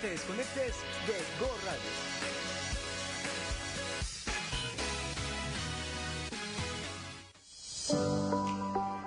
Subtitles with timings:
[0.00, 0.74] te desconectes
[1.06, 2.14] de Go Radio.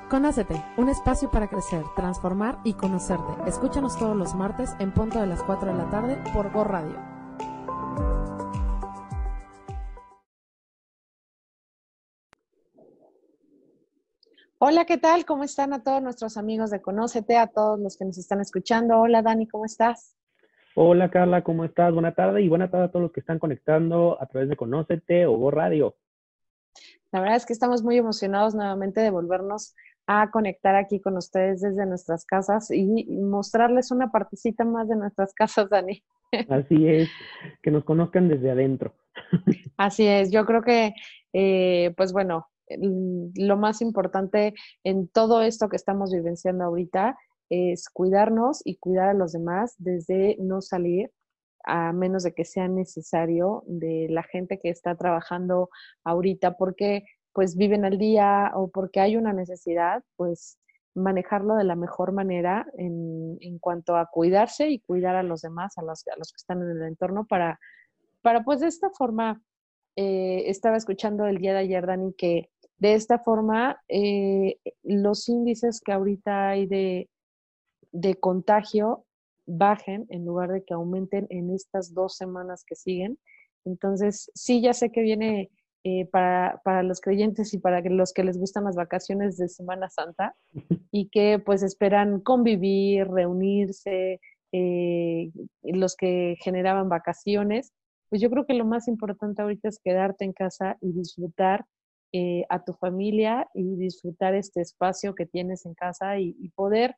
[0.10, 3.34] Conócete, un espacio para crecer, transformar y conocerte.
[3.46, 6.96] Escúchanos todos los martes en punto de las 4 de la tarde por Go Radio.
[14.60, 15.26] Hola, ¿qué tal?
[15.26, 18.98] ¿Cómo están a todos nuestros amigos de Conócete, a todos los que nos están escuchando?
[19.00, 20.17] Hola, Dani, ¿cómo estás?
[20.80, 21.92] Hola, Carla, ¿cómo estás?
[21.92, 25.26] Buena tarde y buena tarde a todos los que están conectando a través de Conócete
[25.26, 25.96] o Go Radio.
[27.12, 29.74] La verdad es que estamos muy emocionados nuevamente de volvernos
[30.06, 35.34] a conectar aquí con ustedes desde nuestras casas y mostrarles una partecita más de nuestras
[35.34, 36.04] casas, Dani.
[36.48, 37.10] Así es,
[37.64, 38.94] que nos conozcan desde adentro.
[39.78, 40.94] Así es, yo creo que,
[41.34, 47.18] eh, pues bueno, lo más importante en todo esto que estamos vivenciando ahorita
[47.50, 51.12] es cuidarnos y cuidar a los demás desde no salir
[51.64, 55.70] a menos de que sea necesario de la gente que está trabajando
[56.06, 60.58] ahorita porque pues viven al día o porque hay una necesidad, pues
[60.96, 65.78] manejarlo de la mejor manera en, en cuanto a cuidarse y cuidar a los demás,
[65.78, 67.60] a los, a los que están en el entorno para,
[68.22, 69.42] para pues de esta forma,
[69.96, 72.50] eh, estaba escuchando el día de ayer, Dani, que
[72.80, 77.10] de esta forma, eh, los índices que ahorita hay de,
[78.20, 79.06] contagio
[79.46, 83.18] bajen en lugar de que aumenten en estas dos semanas que siguen.
[83.66, 85.50] Entonces, sí, ya sé que viene
[85.84, 90.36] eh, para, los creyentes y para los que les gustan las vacaciones de Semana Santa
[90.92, 94.20] y que pues esperan convivir, reunirse,
[94.52, 95.32] eh,
[95.64, 97.74] los que generaban vacaciones,
[98.10, 101.66] pues yo creo que lo más importante ahorita es quedarte en casa y disfrutar
[102.14, 106.96] eh, a tu familia y disfrutar este espacio que tienes en casa y, poder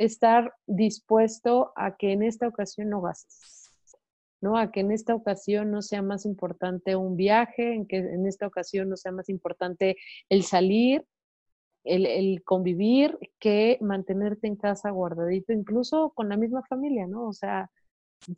[0.00, 3.70] estar dispuesto a que en esta ocasión no gastes,
[4.40, 4.56] ¿no?
[4.56, 8.46] A que en esta ocasión no sea más importante un viaje, en que en esta
[8.46, 9.98] ocasión no sea más importante
[10.30, 11.04] el salir,
[11.84, 17.26] el, el, convivir, que mantenerte en casa guardadito, incluso con la misma familia, ¿no?
[17.28, 17.70] O sea,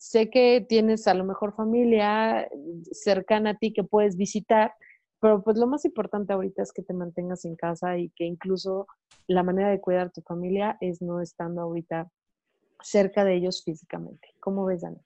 [0.00, 2.48] sé que tienes a lo mejor familia
[2.90, 4.74] cercana a ti que puedes visitar,
[5.22, 8.88] pero pues lo más importante ahorita es que te mantengas en casa y que incluso
[9.28, 12.10] la manera de cuidar a tu familia es no estando ahorita
[12.82, 14.26] cerca de ellos físicamente.
[14.40, 14.98] ¿Cómo ves, Dani?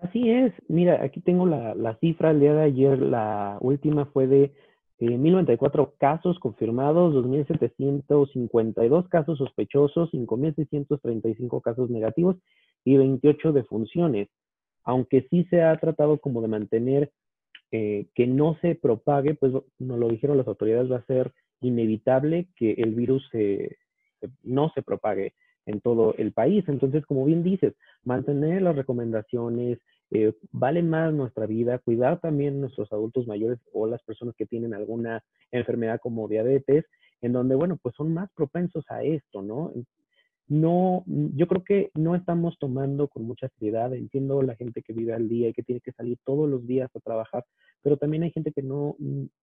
[0.00, 0.52] Así es.
[0.68, 2.30] Mira, aquí tengo la, cifra.
[2.30, 4.54] El día de ayer, la última fue de
[5.00, 12.36] eh, 1094 casos confirmados, 2.752 casos sospechosos, 5.635 casos negativos
[12.84, 14.28] y 28 defunciones.
[14.84, 17.10] Aunque sí se ha tratado como de mantener
[17.72, 22.48] eh, que no se propague, pues nos lo dijeron las autoridades, va a ser inevitable
[22.56, 23.28] que el virus
[24.42, 25.34] no se propague
[25.68, 26.64] en todo el país.
[26.66, 29.78] Entonces, como bien dices, mantener las recomendaciones,
[30.10, 34.72] eh, vale más nuestra vida, cuidar también nuestros adultos mayores o las personas que tienen
[34.72, 36.86] alguna enfermedad como diabetes,
[37.20, 39.72] en donde, bueno, pues son más propensos a esto, ¿no?
[40.48, 43.92] No, yo creo que no estamos tomando con mucha seriedad.
[43.94, 46.90] Entiendo la gente que vive al día y que tiene que salir todos los días
[46.94, 47.44] a trabajar,
[47.82, 48.96] pero también hay gente que no,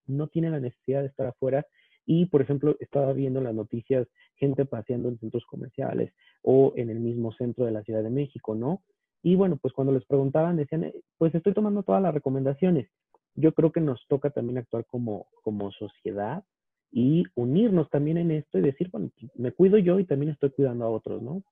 [0.07, 1.65] no tiene la necesidad de estar afuera.
[2.07, 6.99] Y, por ejemplo, estaba viendo las noticias, gente paseando en centros comerciales o en el
[6.99, 8.81] mismo centro de la Ciudad de México, ¿no?
[9.23, 12.89] Y bueno, pues cuando les preguntaban, decían, eh, pues estoy tomando todas las recomendaciones.
[13.35, 16.43] Yo creo que nos toca también actuar como, como sociedad
[16.91, 20.85] y unirnos también en esto y decir, bueno, me cuido yo y también estoy cuidando
[20.85, 21.43] a otros, ¿no?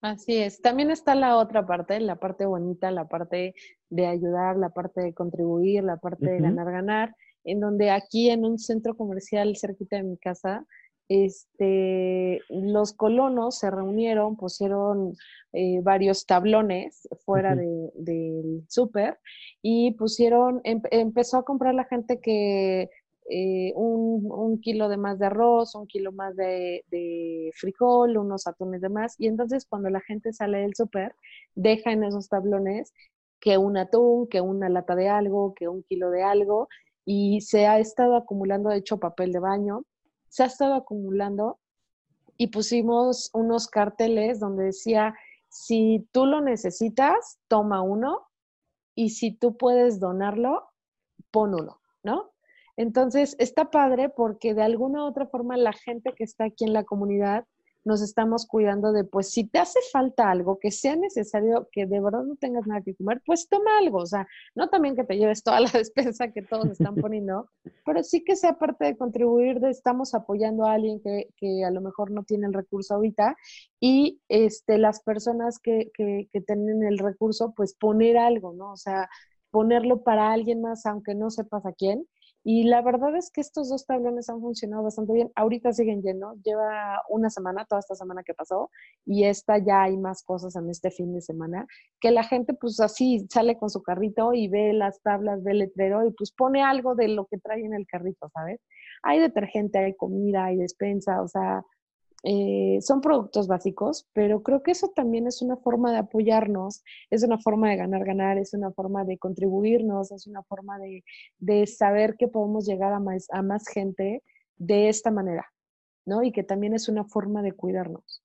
[0.00, 0.62] Así es.
[0.62, 3.54] También está la otra parte, la parte bonita, la parte
[3.90, 8.44] de ayudar, la parte de contribuir, la parte de ganar, ganar, en donde aquí en
[8.44, 10.66] un centro comercial cerquita de mi casa,
[11.10, 15.14] este, los colonos se reunieron, pusieron
[15.52, 19.18] eh, varios tablones fuera del súper
[19.60, 22.88] y pusieron, em, empezó a comprar la gente que
[23.30, 26.84] eh, un, kilo de más de arroz, un kilo más de,
[27.54, 29.14] frijol, unos atunes de más.
[29.18, 31.14] Y entonces cuando la gente sale del súper,
[31.54, 32.92] deja en esos tablones
[33.40, 36.68] que un atún, que una lata de algo, que un kilo de algo,
[37.04, 39.84] y se ha estado acumulando, de hecho, papel de baño,
[40.28, 41.58] se ha estado acumulando
[42.36, 45.14] y pusimos unos carteles donde decía,
[45.48, 48.26] si tú lo necesitas, toma uno,
[48.94, 50.68] y si tú puedes donarlo,
[51.30, 52.29] pon uno, ¿no?
[52.80, 56.72] Entonces, está padre porque de alguna u otra forma la gente que está aquí en
[56.72, 57.44] la comunidad
[57.84, 62.00] nos estamos cuidando de, pues si te hace falta algo que sea necesario, que de
[62.00, 65.18] verdad no tengas nada que comer, pues toma algo, o sea, no también que te
[65.18, 67.50] lleves toda la despensa que todos están poniendo,
[67.84, 71.70] pero sí que sea parte de contribuir, de estamos apoyando a alguien que, que a
[71.70, 73.36] lo mejor no tiene el recurso ahorita
[73.78, 78.72] y este, las personas que, que, que tienen el recurso, pues poner algo, ¿no?
[78.72, 79.10] O sea,
[79.50, 82.06] ponerlo para alguien más, aunque no sepas a quién,
[82.42, 85.30] y la verdad es que estos dos tablones han funcionado bastante bien.
[85.34, 88.70] Ahorita siguen llenos, lleva una semana, toda esta semana que pasó,
[89.04, 91.66] y esta ya hay más cosas en este fin de semana,
[92.00, 95.58] que la gente pues así sale con su carrito y ve las tablas, ve el
[95.58, 98.60] letrero y pues pone algo de lo que trae en el carrito, ¿sabes?
[99.02, 101.62] Hay detergente, hay comida, hay despensa, o sea,
[102.22, 107.22] eh, son productos básicos, pero creo que eso también es una forma de apoyarnos, es
[107.22, 111.02] una forma de ganar, ganar, es una forma de contribuirnos, es una forma de,
[111.38, 114.22] de saber que podemos llegar a más, a más gente
[114.56, 115.46] de esta manera,
[116.04, 116.22] ¿no?
[116.22, 118.22] Y que también es una forma de cuidarnos.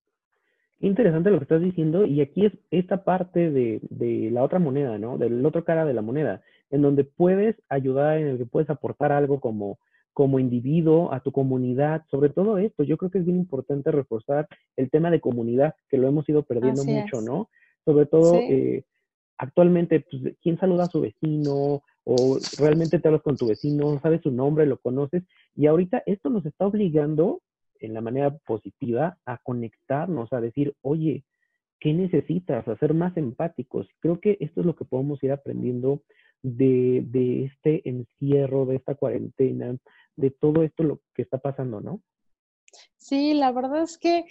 [0.79, 4.97] Interesante lo que estás diciendo, y aquí es esta parte de, de la otra moneda,
[4.97, 5.17] ¿no?
[5.17, 9.13] Del otro cara de la moneda, en donde puedes ayudar, en el que puedes aportar
[9.13, 9.79] algo como
[10.15, 12.83] como individuo, a tu comunidad, sobre todo esto.
[12.83, 14.47] Yo creo que es bien importante reforzar
[14.77, 17.49] el tema de comunidad, que lo hemos ido perdiendo mucho, ¿no?
[17.83, 18.85] Sobre todo, eh,
[19.37, 21.83] actualmente, pues, ¿quién saluda a su vecino?
[22.05, 25.21] O realmente te hablas con tu vecino, sabes su nombre, lo conoces.
[25.53, 27.41] Y ahorita esto nos está obligando,
[27.81, 31.25] en la manera positiva, a conectarnos, a decir, oye,
[31.81, 32.65] ¿qué necesitas?
[32.69, 33.89] A ser más empáticos.
[33.99, 36.03] Creo que esto es lo que podemos ir aprendiendo
[36.45, 39.75] de, de este encierro, de esta cuarentena,
[40.15, 42.01] de todo esto lo que está pasando, ¿no?
[42.97, 44.25] Sí, la verdad es que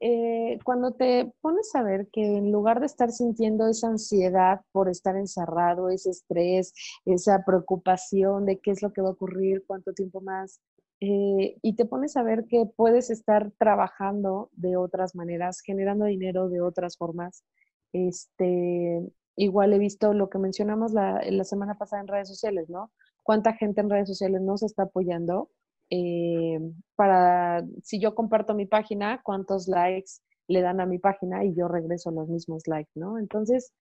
[0.00, 4.88] eh, cuando te pones a ver que en lugar de estar sintiendo esa ansiedad por
[4.88, 6.72] estar encerrado, ese estrés,
[7.04, 10.60] esa preocupación de qué es lo que va a ocurrir, cuánto tiempo más,
[11.00, 16.48] eh, y te pones a ver que puedes estar trabajando de otras maneras, generando dinero
[16.48, 17.44] de otras formas.
[17.92, 19.02] Este,
[19.42, 22.90] igual he visto lo que mencionamos la, la semana pasada en redes sociales, ¿no?
[23.22, 25.50] cuánta gente en redes sociales nos está apoyando.
[25.90, 26.58] Eh,
[26.94, 30.12] para, si yo comparto mi página, cuántos likes
[30.46, 33.18] le dan a mi página y yo regreso los mismos likes, ¿no?
[33.18, 33.72] Entonces,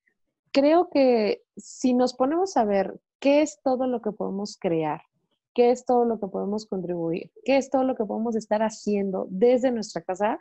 [0.51, 5.01] creo que si nos ponemos a ver qué es todo lo que podemos crear,
[5.53, 9.27] qué es todo lo que podemos contribuir, qué es todo lo que podemos estar haciendo
[9.31, 10.39] desde nuestra casa,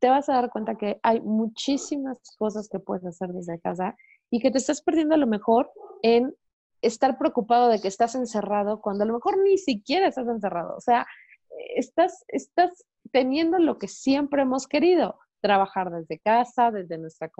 [0.00, 3.96] te vas a dar cuenta que hay muchísimas cosas que puedes hacer desde casa
[4.30, 5.70] y que te estás perdiendo a lo mejor
[6.02, 6.34] en
[6.82, 10.76] estar preocupado de que estás encerrado cuando a lo mejor ni siquiera estás encerrado.
[10.76, 11.06] O sea,
[11.74, 17.30] estás, estás teniendo lo que siempre hemos querido, trabajar desde casa, desde nuestra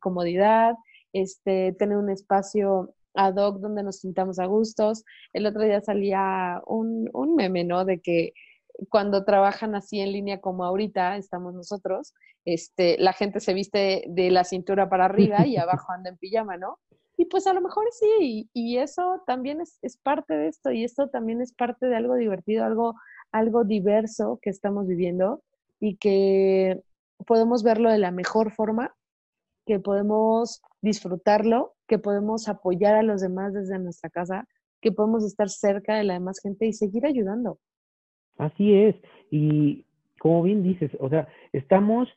[0.00, 0.74] comodidad,
[1.12, 5.04] este, tener un espacio ad hoc donde nos sintamos a gustos.
[5.32, 7.84] El otro día salía un, un meme, ¿no?
[7.84, 8.32] De que
[8.88, 12.14] cuando trabajan así en línea como ahorita estamos nosotros,
[12.44, 16.56] este, la gente se viste de la cintura para arriba y abajo anda en pijama,
[16.56, 16.78] ¿no?
[17.18, 21.08] Y pues a lo mejor sí, y, eso también es, parte de esto, y esto
[21.08, 22.94] también es parte de algo divertido, algo,
[23.32, 25.42] algo diverso que estamos viviendo
[25.80, 26.82] y que
[27.26, 28.94] podemos verlo de la mejor forma,
[29.64, 34.46] que podemos disfrutarlo, que podemos apoyar a los demás desde nuestra casa,
[34.82, 37.58] que podemos estar cerca de la demás gente y seguir ayudando.
[38.38, 38.96] Así es,
[39.30, 39.84] y
[40.20, 42.08] como bien dices, o sea, estamos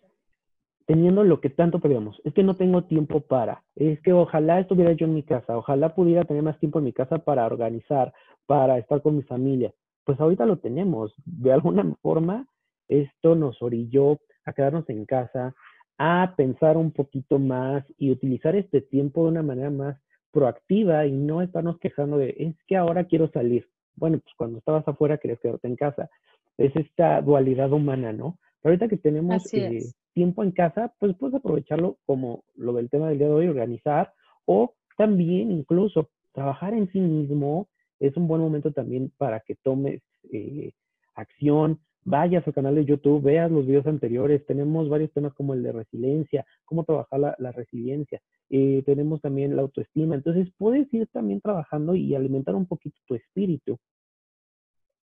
[0.86, 2.20] teniendo lo que tanto pedíamos.
[2.24, 5.94] Es que no tengo tiempo para, es que ojalá estuviera yo en mi casa, ojalá
[5.94, 8.12] pudiera tener más tiempo en mi casa para organizar,
[8.48, 9.72] para estar con mi familia.
[10.04, 11.14] Pues ahorita lo tenemos.
[11.26, 12.48] De alguna forma,
[12.88, 15.54] esto nos orilló a quedarnos en casa,
[16.00, 21.12] a pensar un poquito más y utilizar este tiempo de una manera más proactiva y
[21.12, 23.68] no estarnos quejando de, es que ahora quiero salir.
[24.00, 26.10] Bueno, pues cuando estabas afuera querías quedarte en casa.
[26.58, 28.38] Es esta dualidad humana, ¿no?
[28.62, 33.10] Pero ahorita que tenemos eh, tiempo en casa, pues puedes aprovecharlo como lo del tema
[33.10, 34.14] del día de hoy, organizar
[34.46, 37.68] o también incluso trabajar en sí mismo.
[38.00, 40.02] Es un buen momento también para que tomes
[40.32, 40.72] eh,
[41.16, 41.80] acción,
[42.10, 44.46] vayas al canal de YouTube, veas los videos anteriores.
[44.46, 48.20] Tenemos varios temas como el de resiliencia, cómo trabajar la, resiliencia.
[48.50, 50.16] Eh, tenemos también la autoestima.
[50.16, 53.78] Entonces, puedes ir también trabajando y alimentar un poquito tu espíritu.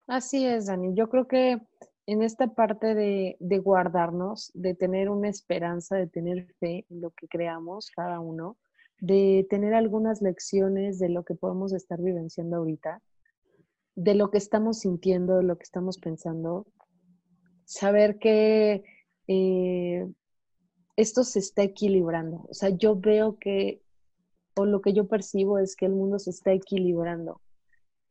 [0.07, 0.95] Así es, Dani.
[0.95, 1.61] Yo creo que
[2.07, 7.27] en esta parte de, guardarnos, de tener una esperanza, de tener fe en lo que
[7.27, 8.57] creamos cada uno,
[9.01, 13.03] de tener algunas lecciones de lo que podemos estar vivenciando ahorita,
[13.97, 16.67] de lo que estamos sintiendo, de lo que estamos pensando,
[17.65, 18.85] saber que
[19.29, 20.07] eh,
[20.97, 22.47] esto se está equilibrando.
[22.49, 23.83] O sea, yo veo que,
[24.57, 27.41] o lo que yo percibo es que el mundo se está equilibrando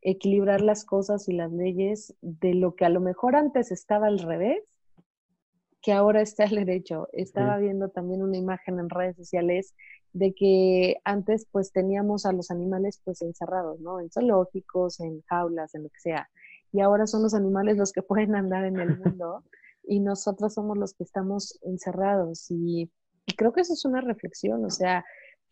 [0.04, 4.20] equilibrar las cosas y las leyes de lo que a lo mejor antes estaba al
[4.20, 4.62] revés
[5.82, 7.10] que ahora está el derecho.
[7.12, 9.76] Estaba viendo también una imagen en redes sociales
[10.14, 14.00] de que antes pues teníamos a los animales pues encerrados, ¿no?
[14.00, 16.30] En zoológicos, en jaulas, en lo que sea.
[16.74, 19.44] Y ahora son los animales los que pueden andar en el mundo
[19.84, 22.52] y nosotros somos los que estamos encerrados.
[22.52, 22.92] Y,
[23.26, 25.06] y creo que eso es una reflexión, o sea,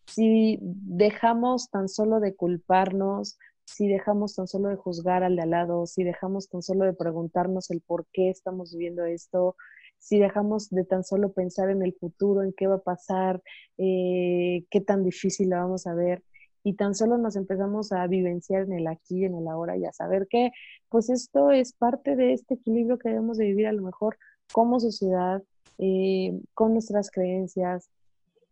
[0.06, 5.50] si dejamos tan solo de culparnos, si dejamos tan solo de juzgar al de al
[5.50, 9.56] lado, si dejamos tan solo de preguntarnos el por qué estamos viviendo esto,
[9.98, 13.40] si dejamos de tan solo pensar en el futuro, en qué va a pasar,
[13.78, 16.24] eh, qué tan difícil la vamos a ver,
[16.64, 19.92] y tan solo nos empezamos a vivenciar en el aquí, en el ahora y a
[19.92, 20.50] saber que
[20.88, 24.16] pues esto es parte de este equilibrio que debemos de vivir a lo mejor
[24.52, 25.42] como sociedad,
[25.78, 27.88] eh, con nuestras creencias,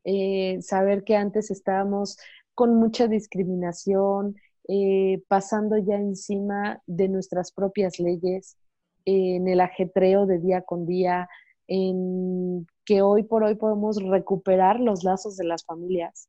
[0.04, 2.16] eh, saber que antes estábamos
[2.54, 4.36] con mucha discriminación,
[4.68, 8.56] eh, pasando ya encima de nuestras propias leyes,
[9.04, 11.28] en el ajetreo de día con día,
[11.66, 16.28] en que hoy por hoy podemos recuperar los lazos de las familias,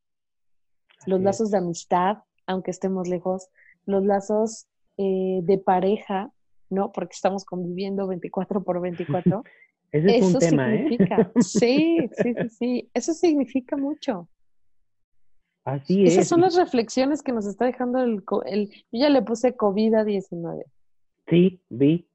[1.05, 3.49] los lazos de amistad, aunque estemos lejos,
[3.85, 4.67] los lazos
[4.97, 6.31] eh, de pareja,
[6.69, 6.91] ¿no?
[6.91, 9.43] Porque estamos conviviendo 24 por 24.
[9.91, 10.77] Ese es un tema, ¿eh?
[10.77, 12.89] significa, Sí, sí, sí, sí.
[12.93, 14.29] Eso significa mucho.
[15.65, 16.13] Así es.
[16.13, 20.63] Esas son las reflexiones que nos está dejando el, el yo ya le puse COVID-19.
[21.27, 22.07] Sí, vi.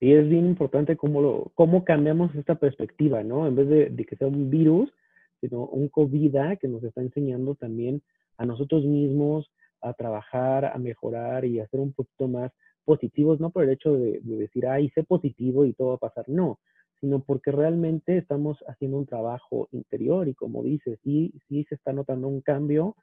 [0.00, 3.46] Y es bien importante cómo, lo, cómo cambiamos esta perspectiva, ¿no?
[3.46, 4.92] En vez de, que sea un virus,
[5.40, 8.02] sino un COVID que nos está enseñando también
[8.36, 9.50] a nosotros mismos
[9.80, 12.52] a trabajar, a mejorar y a ser un poquito más
[12.84, 16.08] positivos, no por el hecho de, de decir, ay, sé positivo y todo va a
[16.08, 16.58] pasar, no,
[17.00, 21.92] sino porque realmente estamos haciendo un trabajo interior y como dices, sí, sí se está
[21.92, 22.96] notando un cambio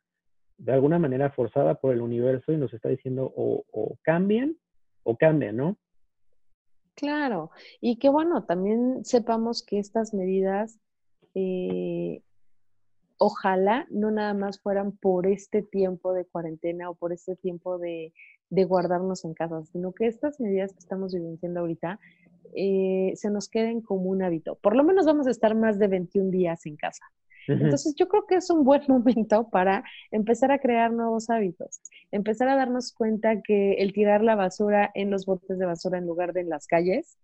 [0.57, 4.55] de alguna manera forzada por el universo y nos está diciendo o, o cambian
[5.03, 5.77] o cambian, ¿no?
[6.95, 10.79] Claro, y que bueno, también sepamos que estas medidas,
[11.33, 12.21] eh,
[13.23, 18.13] ojalá no nada más fueran por este tiempo de cuarentena o por este tiempo de,
[18.49, 21.99] de guardarnos en casa, sino que estas medidas que estamos viviendo ahorita
[22.55, 24.55] eh, se nos queden como un hábito.
[24.55, 27.05] Por lo menos vamos a estar más de 21 días en casa.
[27.47, 31.79] Entonces yo creo que es un buen momento para empezar a crear nuevos hábitos,
[32.11, 36.07] empezar a darnos cuenta que el tirar la basura en los botes de basura en
[36.07, 37.19] lugar de en las calles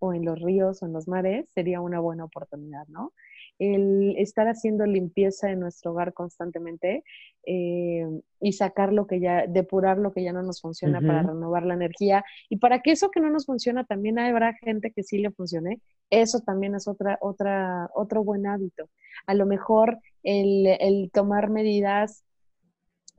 [0.00, 3.12] o en los ríos o en los mares sería una buena oportunidad, ¿no?
[3.58, 7.02] El estar haciendo limpieza en nuestro hogar constantemente
[7.44, 8.06] eh,
[8.40, 11.74] y sacar lo que ya, depurar lo que ya no nos funciona para renovar la
[11.74, 15.30] energía y para que eso que no nos funciona también habrá gente que sí le
[15.30, 18.88] funcione, eso también es otra, otra, otro buen hábito.
[19.26, 22.24] A lo mejor el, el tomar medidas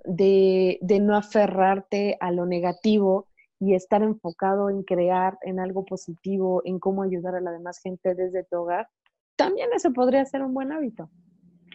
[0.05, 3.27] de, de no aferrarte a lo negativo
[3.59, 8.15] y estar enfocado en crear en algo positivo, en cómo ayudar a la demás gente
[8.15, 8.87] desde tu hogar,
[9.39, 11.09] también eso podría ser un buen hábito.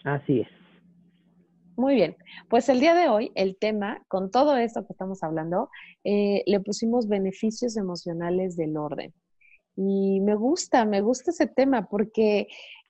[0.04, 0.48] Así es.
[1.76, 2.14] Muy bien,
[2.50, 5.70] pues el día de hoy el tema, con todo esto que estamos hablando,
[6.04, 9.14] eh, le pusimos beneficios emocionales del orden.
[9.76, 12.48] Y me gusta, me gusta ese tema porque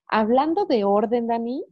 [0.08, 1.64] hablando de orden, Dani,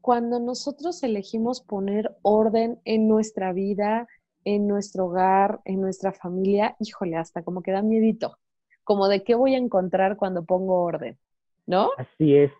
[0.00, 4.06] cuando nosotros elegimos poner orden en nuestra vida,
[4.44, 8.38] en nuestro hogar, en nuestra familia, híjole, hasta como que da miedito,
[8.84, 11.18] como de qué voy a encontrar cuando pongo orden.
[11.66, 11.90] ¿No?
[11.98, 12.50] Así es.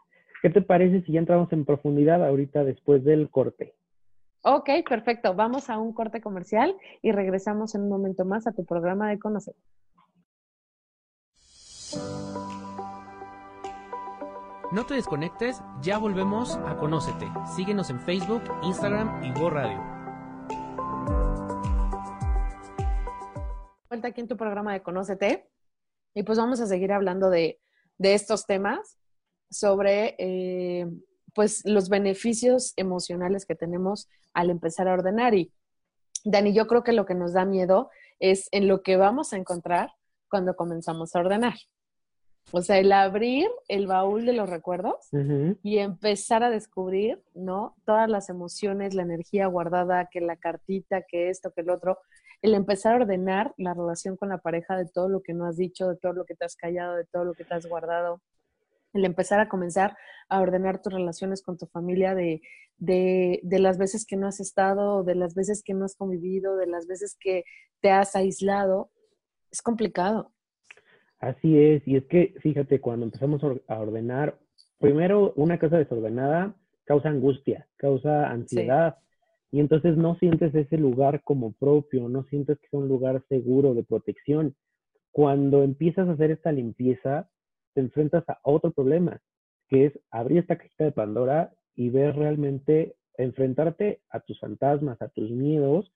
[0.43, 3.75] ¿Qué te parece si ya entramos en profundidad ahorita después del corte?
[4.43, 5.35] Ok, perfecto.
[5.35, 9.19] Vamos a un corte comercial y regresamos en un momento más a tu programa de
[9.19, 9.55] Conocer.
[14.73, 17.27] No te desconectes, ya volvemos a Conócete.
[17.57, 19.81] Síguenos en Facebook, Instagram y Go Radio.
[23.89, 25.49] Vuelta aquí en tu programa de Conócete.
[26.15, 27.61] Y pues vamos a seguir hablando de
[27.99, 28.99] de estos temas
[29.50, 30.87] sobre eh,
[31.35, 35.35] pues los beneficios emocionales que tenemos al empezar a ordenar.
[35.35, 35.53] Y
[36.25, 39.37] Dani, yo creo que lo que nos da miedo es en lo que vamos a
[39.37, 39.93] encontrar
[40.29, 41.55] cuando comenzamos a ordenar.
[42.53, 45.09] O sea, el abrir el baúl de los recuerdos
[45.62, 47.75] y empezar a descubrir, ¿no?
[47.85, 51.99] Todas las emociones, la energía guardada, que la cartita, que esto, que el otro,
[52.43, 55.57] el empezar a ordenar la relación con la pareja de todo lo que no has
[55.57, 58.21] dicho, de todo lo que te has callado, de todo lo que te has guardado,
[58.93, 59.97] el empezar a comenzar
[60.28, 62.40] a ordenar tus relaciones con tu familia de,
[62.78, 66.57] de, de, las veces que no has estado, de las veces que no has convivido,
[66.57, 67.45] de las veces que
[67.81, 68.90] te has aislado,
[69.50, 70.33] es complicado.
[71.19, 74.38] Así es, y es que fíjate, cuando empezamos a ordenar,
[74.78, 78.99] primero una casa desordenada causa angustia, causa ansiedad,
[79.50, 83.75] y entonces no sientes ese lugar como propio, no sientes que es un lugar seguro
[83.75, 84.55] de protección.
[85.12, 87.29] Cuando empiezas a hacer esta limpieza,
[87.75, 89.21] te enfrentas a otro problema,
[89.69, 95.09] que es abrir esta cajita de Pandora y ver realmente, enfrentarte a tus fantasmas, a
[95.09, 95.91] tus miedos,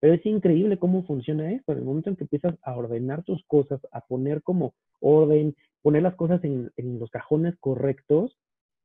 [0.00, 1.72] pero es increíble cómo funciona esto.
[1.72, 6.02] En el momento en que empiezas a ordenar tus cosas, a poner como orden, poner
[6.02, 8.36] las cosas en, en los cajones correctos,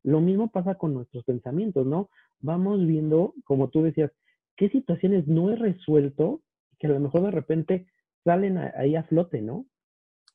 [0.05, 2.09] lo mismo pasa con nuestros pensamientos, ¿no?
[2.39, 4.12] Vamos viendo, como tú decías,
[4.55, 6.41] qué situaciones no he resuelto
[6.77, 7.88] que a lo mejor de repente
[8.24, 9.65] salen ahí a flote, ¿no?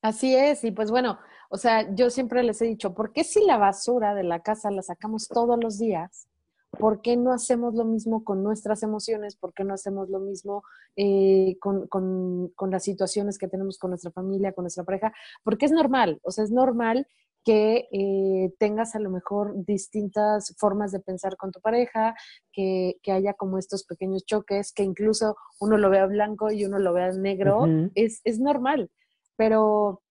[0.03, 1.19] Así es, y pues bueno,
[1.51, 4.73] o sea, yo siempre les he dicho, ¿por qué si la basura de la casa
[4.73, 6.27] la sacamos todos los días?
[6.73, 9.37] ¿Por qué no hacemos lo mismo con nuestras emociones?
[9.37, 10.65] ¿Por qué no hacemos lo mismo
[10.97, 15.13] eh, con, con, con, las situaciones que tenemos con nuestra familia, con nuestra pareja?
[15.45, 17.07] Porque es normal, o sea, es normal
[17.45, 22.15] que eh, tengas a lo mejor distintas formas de pensar con tu pareja,
[22.53, 26.79] que, que, haya como estos pequeños choques, que incluso uno lo vea blanco y uno
[26.79, 28.91] lo vea negro, es, es normal.
[29.37, 30.03] Pero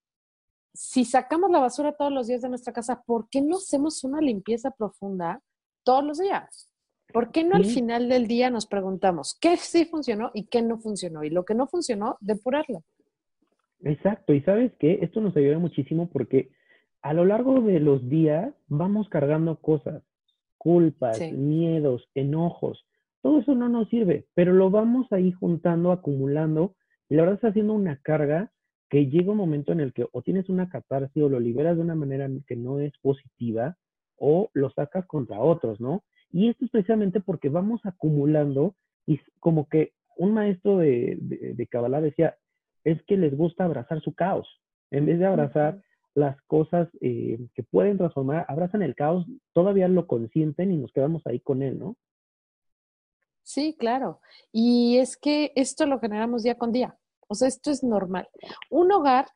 [0.73, 4.21] si sacamos la basura todos los días de nuestra casa, ¿por qué no hacemos una
[4.21, 5.41] limpieza profunda
[5.83, 6.69] todos los días?
[7.11, 10.77] ¿Por qué no al final del día nos preguntamos qué sí funcionó y qué no
[10.77, 11.23] funcionó?
[11.23, 12.83] Y lo que no funcionó, depurarlo.
[13.81, 16.51] Exacto, y sabes que esto nos ayuda muchísimo porque
[17.01, 20.03] a lo largo de los días vamos cargando cosas,
[20.57, 22.85] culpas, miedos, enojos.
[23.21, 26.75] Todo eso no nos sirve, pero lo vamos ahí juntando, acumulando,
[27.09, 28.51] y la verdad está haciendo una carga
[28.89, 31.83] que llega un momento en el que o tienes una catarsis o lo liberas de
[31.83, 33.77] una manera que no es positiva
[34.17, 36.03] o lo sacas contra otros, ¿no?
[36.31, 38.75] Y esto es precisamente porque vamos acumulando
[39.05, 42.35] y como que un maestro de, de, Kabbalah decía,
[42.83, 44.47] es que les gusta abrazar su caos.
[44.91, 45.81] En vez de abrazar
[46.19, 51.25] las cosas eh, que pueden transformar, abrazan el caos, todavía lo consienten y nos quedamos
[51.25, 51.95] ahí con él, ¿no?
[53.43, 54.21] Sí, claro.
[54.51, 56.97] Y es que esto lo generamos día con día.
[57.27, 58.27] O sea, esto es normal.
[58.69, 59.27] Un hogar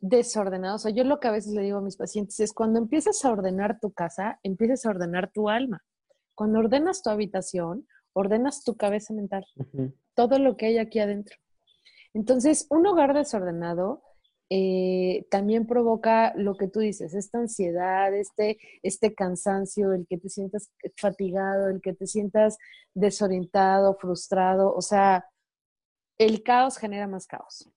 [0.00, 2.78] desordenado, o sea, yo lo que a veces le digo a mis pacientes es cuando
[2.78, 5.82] empiezas a ordenar tu casa, empiezas a ordenar tu alma.
[6.34, 9.44] Cuando ordenas tu habitación, ordenas tu cabeza mental,
[10.14, 11.36] todo lo que hay aquí adentro.
[12.14, 14.02] Entonces, un hogar desordenado
[14.50, 20.30] eh, también provoca lo que tú dices, esta ansiedad, este, este cansancio, el que te
[20.30, 22.56] sientas fatigado, el que te sientas
[22.94, 25.26] desorientado, frustrado, o sea,
[26.18, 27.70] el caos genera más caos.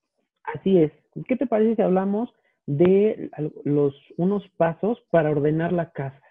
[0.43, 0.91] Así es.
[1.27, 2.29] ¿Qué te parece si hablamos
[2.65, 3.29] de
[3.63, 6.21] los unos pasos para ordenar la casa?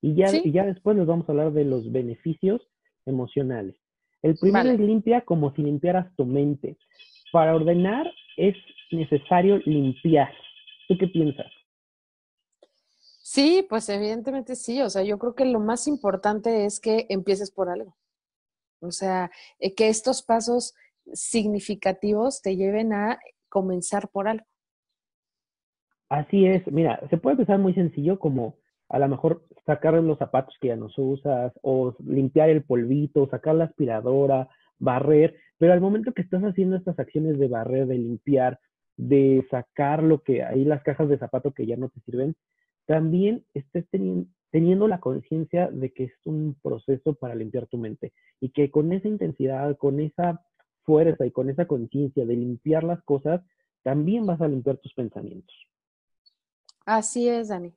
[0.00, 2.66] Y ya, y ya después les vamos a hablar de los beneficios
[3.06, 3.76] emocionales.
[4.22, 6.76] El primero es limpia como si limpiaras tu mente.
[7.30, 8.56] Para ordenar es
[8.92, 10.32] necesario limpiar.
[10.88, 11.50] ¿Tú qué piensas?
[13.22, 14.82] Sí, pues evidentemente sí.
[14.82, 17.96] O sea, yo creo que lo más importante es que empieces por algo.
[18.80, 20.74] O sea, eh, que estos pasos
[21.12, 24.44] significativos te lleven a comenzar por algo.
[26.08, 26.66] Así es.
[26.70, 28.58] Mira, se puede empezar muy sencillo como
[28.90, 33.54] a lo mejor sacar los zapatos que ya no usas o limpiar el polvito, sacar
[33.54, 38.60] la aspiradora, barrer, pero al momento que estás haciendo estas acciones de barrer, de limpiar,
[38.96, 42.34] de sacar lo que hay las cajas de zapato que ya no te sirven,
[42.86, 43.86] también estés
[44.50, 48.92] teniendo, la conciencia de que es un proceso para limpiar tu mente y que con
[48.92, 50.44] esa intensidad, con esa
[50.82, 53.40] fuerza y con esa conciencia de limpiar las cosas,
[53.82, 55.54] también vas a limpiar tus pensamientos.
[56.84, 57.72] Así es, Dani.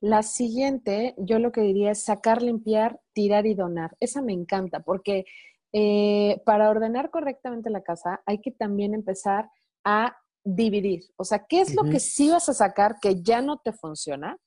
[0.00, 3.96] La siguiente, yo lo que diría es sacar, limpiar, tirar y donar.
[4.00, 5.26] Esa me encanta porque
[5.72, 9.50] eh, para ordenar correctamente la casa hay que también empezar
[9.84, 11.04] a dividir.
[11.16, 14.38] O sea, ¿qué es lo que sí vas a sacar que ya no te funciona?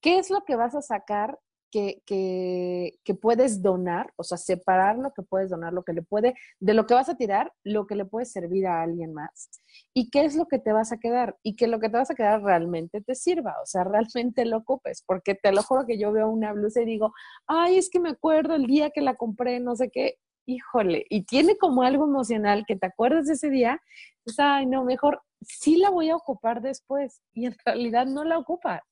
[0.00, 1.38] ¿Qué es lo que vas a sacar
[1.70, 4.12] que, que, puedes donar?
[4.16, 7.08] O sea, separar lo que puedes donar, lo que le puede, de lo que vas
[7.08, 9.50] a tirar, lo que le puede servir a alguien más.
[9.92, 11.36] ¿Y qué es lo que te vas a quedar?
[11.42, 13.82] Y que lo que te vas a quedar realmente te sirva, o sea,
[14.14, 15.02] realmente lo ocupes.
[15.04, 17.12] Porque te lo juro que yo veo una blusa y digo,
[17.48, 21.24] ay, es que me acuerdo el día que la compré, no sé qué, híjole, y
[21.24, 23.82] tiene como algo emocional que te acuerdas de ese día,
[24.24, 28.38] pues, ay, no, mejor sí la voy a ocupar después y en realidad no la
[28.38, 28.82] ocupas.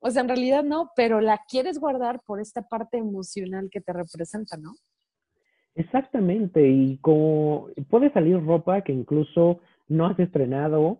[0.00, 3.92] O sea, en realidad no, pero la quieres guardar por esta parte emocional que te
[3.92, 4.74] representa, ¿no?
[5.74, 10.98] Exactamente, y como puede salir ropa que incluso no has estrenado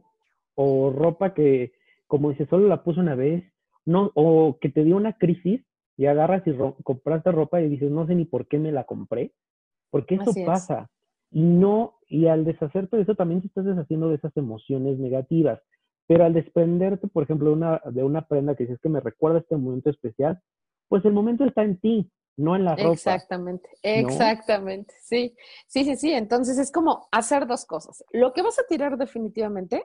[0.54, 1.72] o ropa que,
[2.06, 3.44] como dice, solo la puso una vez,
[3.84, 5.62] no, o que te dio una crisis
[5.96, 6.52] y agarras y
[6.84, 9.32] compraste ropa y dices, no sé ni por qué me la compré,
[9.90, 10.88] porque eso pasa.
[11.30, 15.60] Y no, y al deshacerte de eso también te estás deshaciendo de esas emociones negativas.
[16.06, 19.40] Pero al desprenderte, por ejemplo, de una, de una prenda que dices que me recuerda
[19.40, 20.40] este momento especial,
[20.88, 22.92] pues el momento está en ti, no en la ropa.
[22.92, 25.34] Exactamente, exactamente, sí,
[25.66, 26.12] sí, sí, sí.
[26.12, 28.02] Entonces es como hacer dos cosas.
[28.12, 29.84] Lo que vas a tirar definitivamente,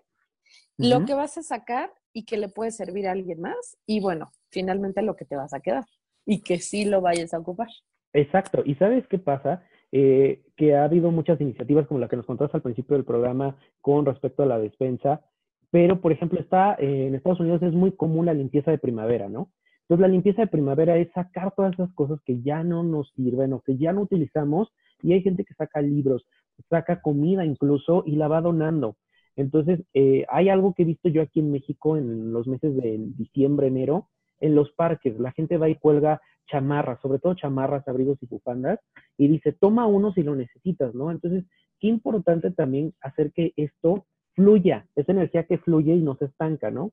[0.77, 4.31] lo que vas a sacar y que le puede servir a alguien más y bueno,
[4.49, 5.83] finalmente lo que te vas a quedar
[6.25, 7.67] y que sí lo vayas a ocupar.
[8.13, 8.61] Exacto.
[8.65, 9.63] ¿Y sabes qué pasa?
[9.95, 13.57] Eh, que ha habido muchas iniciativas como la que nos contaste al principio del programa
[13.79, 15.21] con respecto a la despensa,
[15.69, 19.29] pero por ejemplo está eh, en Estados Unidos es muy común la limpieza de primavera,
[19.29, 19.51] ¿no?
[19.81, 23.53] Entonces la limpieza de primavera es sacar todas esas cosas que ya no nos sirven
[23.53, 26.25] o que ya no utilizamos y hay gente que saca libros,
[26.71, 28.97] saca comida incluso y la va donando.
[29.35, 32.97] Entonces, eh, hay algo que he visto yo aquí en México en los meses de
[33.15, 35.19] diciembre, enero, en los parques.
[35.19, 38.79] La gente va y cuelga chamarras, sobre todo chamarras, abrigos y bufandas,
[39.17, 41.11] y dice, toma uno si lo necesitas, ¿no?
[41.11, 41.45] Entonces,
[41.79, 46.71] qué importante también hacer que esto fluya, esa energía que fluye y no se estanca,
[46.71, 46.91] ¿no?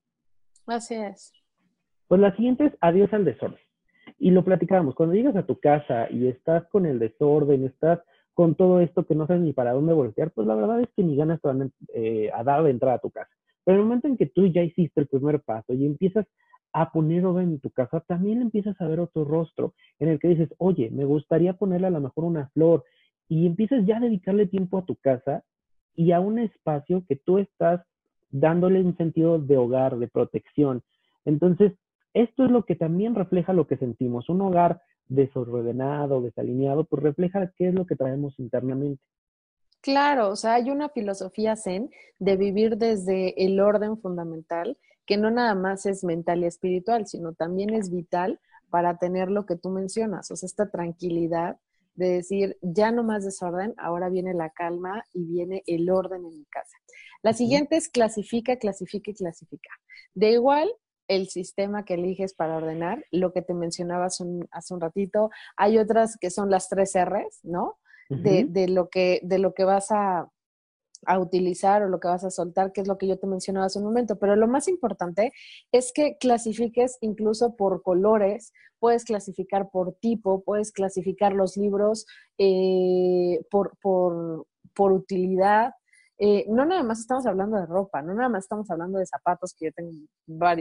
[0.66, 1.32] Así es.
[2.08, 3.60] Pues la siguiente es adiós al desorden.
[4.18, 8.00] Y lo platicábamos, cuando llegas a tu casa y estás con el desorden, estás
[8.34, 11.02] con todo esto que no sabes ni para dónde voltear, pues la verdad es que
[11.02, 13.30] ni ganas te van eh, a dar de entrada a tu casa.
[13.64, 16.26] Pero en el momento en que tú ya hiciste el primer paso y empiezas
[16.72, 20.28] a poner orden en tu casa, también empiezas a ver otro rostro en el que
[20.28, 22.84] dices, oye, me gustaría ponerle a lo mejor una flor
[23.28, 25.44] y empiezas ya a dedicarle tiempo a tu casa
[25.94, 27.80] y a un espacio que tú estás
[28.30, 30.82] dándole un sentido de hogar, de protección.
[31.24, 31.72] Entonces,
[32.14, 34.28] esto es lo que también refleja lo que sentimos.
[34.28, 39.02] Un hogar desordenado, desalineado, pues refleja qué es lo que traemos internamente.
[39.80, 44.76] Claro, o sea, hay una filosofía zen de vivir desde el orden fundamental,
[45.10, 48.38] que no nada más es mental y espiritual, sino también es vital
[48.70, 51.56] para tener lo que tú mencionas, o sea, esta tranquilidad
[51.96, 56.38] de decir, ya no más desorden, ahora viene la calma y viene el orden en
[56.38, 56.76] mi casa.
[57.24, 59.70] La siguiente es clasifica, clasifica y clasifica.
[60.14, 60.70] De igual,
[61.08, 65.30] el sistema que eliges para ordenar, lo que te mencionaba hace un, ratito.
[65.56, 67.78] Hay otras que son las tres R's, ¿no?
[68.08, 70.30] de, lo que, de lo que vas a,
[71.06, 73.66] a, utilizar o lo que vas a soltar, que es lo que yo te mencionaba
[73.66, 74.18] hace un momento.
[74.18, 75.32] Pero lo más importante
[75.72, 82.06] es que clasifiques incluso por colores, puedes clasificar por tipo, puedes clasificar los libros
[82.38, 85.72] eh, por, por, por utilidad,
[86.22, 89.54] eh, no nada más estamos hablando de ropa, no nada más estamos hablando de zapatos,
[89.54, 89.90] que yo tengo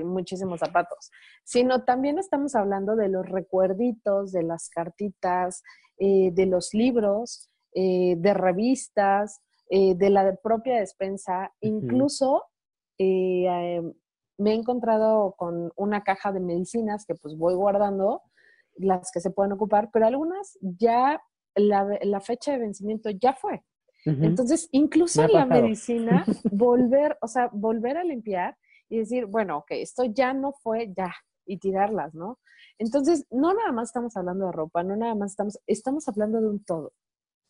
[0.05, 1.11] muchísimos zapatos,
[1.43, 5.61] sino también estamos hablando de los recuerditos, de las cartitas,
[5.97, 12.43] eh, de los libros, de revistas, de la propia despensa, incluso
[12.97, 13.93] em,
[14.37, 18.23] me he encontrado con una caja de medicinas que pues voy guardando,
[18.77, 21.21] las que se pueden ocupar, pero algunas ya
[21.55, 23.63] la fecha de vencimiento ya fue.
[24.05, 29.71] Entonces, incluso en la medicina, volver, o sea, volver a limpiar y decir, bueno, ok,
[29.71, 31.13] esto ya no fue ya,
[31.45, 32.39] y tirarlas, ¿no?
[32.77, 36.47] Entonces, no nada más estamos hablando de ropa, no nada más estamos, estamos hablando de
[36.47, 36.93] un todo.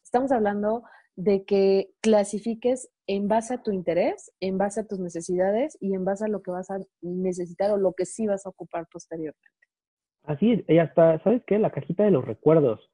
[0.04, 0.84] Estamos hablando
[1.20, 6.06] de que clasifiques en base a tu interés, en base a tus necesidades y en
[6.06, 9.50] base a lo que vas a necesitar o lo que sí vas a ocupar posteriormente.
[10.24, 11.60] Así es, y hasta, ¿sabes qué?
[11.60, 12.90] La cajita de los recuerdos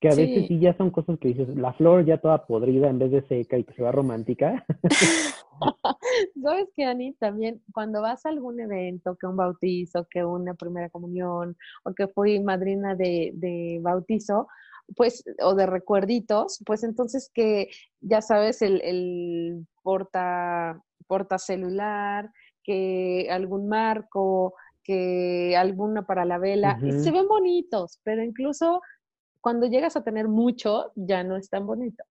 [0.00, 2.98] que a veces sí ya son cosas que dices, la flor ya toda podrida en
[2.98, 4.64] vez de seca y que se va romántica.
[6.42, 7.14] ¿Sabes qué, Ani?
[7.14, 12.06] También cuando vas a algún evento, que un bautizo, que una primera comunión, o que
[12.08, 14.46] fui madrina de, de bautizo,
[14.96, 17.68] pues, o de recuerditos, pues entonces que,
[18.00, 22.30] ya sabes, el, el porta, porta celular,
[22.62, 28.82] que algún marco, que alguna para la vela, se ven bonitos, pero incluso
[29.40, 32.04] cuando llegas a tener mucho, ya no es tan bonito.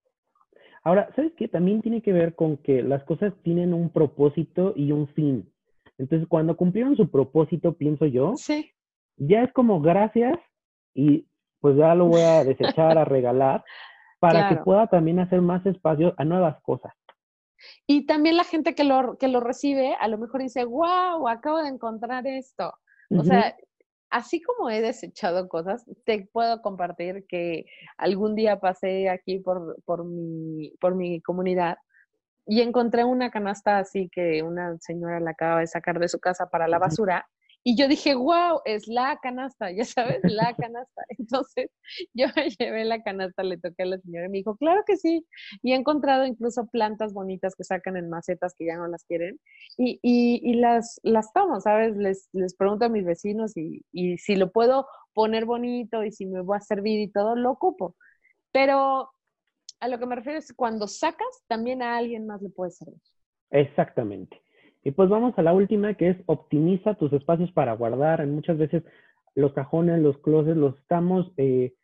[0.82, 1.46] Ahora, ¿sabes qué?
[1.46, 5.48] También tiene que ver con que las cosas tienen un propósito y un fin.
[5.98, 8.70] Entonces, cuando cumplieron su propósito, pienso yo, sí.
[9.16, 10.36] ya es como gracias
[10.94, 11.27] y
[11.60, 13.64] pues ya lo voy a desechar, a regalar,
[14.18, 16.92] para que pueda también hacer más espacio a nuevas cosas.
[17.86, 21.58] Y también la gente que lo, que lo recibe, a lo mejor dice, wow, acabo
[21.58, 22.72] de encontrar esto.
[23.10, 23.56] O sea,
[24.10, 27.64] así como he desechado cosas, te puedo compartir que
[27.96, 31.78] algún día pasé aquí por, por, mi, por mi comunidad
[32.46, 36.48] y encontré una canasta así que una señora la acaba de sacar de su casa
[36.48, 37.28] para la basura
[37.68, 41.02] y yo dije, wow, es la canasta, ya sabes, la canasta.
[41.18, 41.70] Entonces
[42.14, 44.96] yo me llevé la canasta, le toqué a la señora y me dijo, claro que
[44.96, 45.26] sí.
[45.62, 49.38] Y he encontrado incluso plantas bonitas que sacan en macetas que ya no las quieren
[49.76, 51.94] y, y, las, las tomo, ¿sabes?
[51.98, 56.24] Les, les pregunto a mis vecinos y, y si lo puedo poner bonito y si
[56.24, 57.96] me va a servir y todo, lo ocupo.
[58.50, 59.10] Pero
[59.80, 63.02] a lo que me refiero es cuando sacas, también a alguien más le puede servir.
[63.50, 64.40] Exactamente.
[64.88, 68.26] Y pues vamos a la última, que es optimiza tus espacios para guardar.
[68.26, 68.82] Muchas veces
[69.34, 71.74] los cajones, los closets, los estamos eh,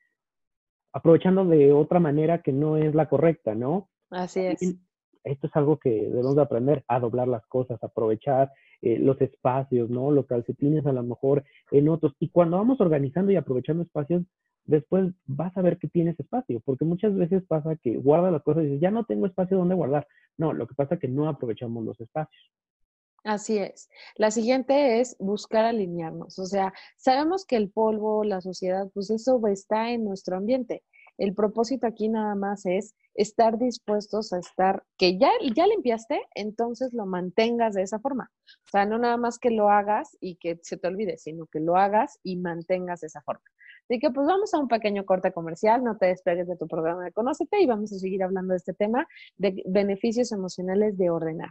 [0.90, 3.90] aprovechando de otra manera que no es la correcta, ¿no?
[4.08, 4.78] Así es.
[5.22, 9.90] esto es algo que debemos de aprender, a doblar las cosas, aprovechar eh, los espacios,
[9.90, 10.10] ¿no?
[10.10, 12.14] Los calcetines a lo mejor en otros.
[12.20, 14.22] Y cuando vamos organizando y aprovechando espacios,
[14.64, 18.62] después vas a ver que tienes espacio, porque muchas veces pasa que guarda las cosas
[18.62, 20.06] y dices, ya no tengo espacio donde guardar.
[20.38, 22.50] No, lo que pasa es que no aprovechamos los espacios.
[23.24, 23.88] Así es.
[24.16, 26.38] La siguiente es buscar alinearnos.
[26.38, 30.82] O sea, sabemos que el polvo, la sociedad, pues eso está en nuestro ambiente.
[31.16, 36.92] El propósito aquí nada más es estar dispuestos a estar, que ya, ya limpiaste, entonces
[36.92, 38.30] lo mantengas de esa forma.
[38.66, 41.60] O sea, no nada más que lo hagas y que se te olvide, sino que
[41.60, 43.44] lo hagas y mantengas de esa forma.
[43.88, 47.04] Así que pues vamos a un pequeño corte comercial, no te despegues de tu programa
[47.04, 49.06] de Conócete y vamos a seguir hablando de este tema
[49.36, 51.50] de beneficios emocionales de ordenar.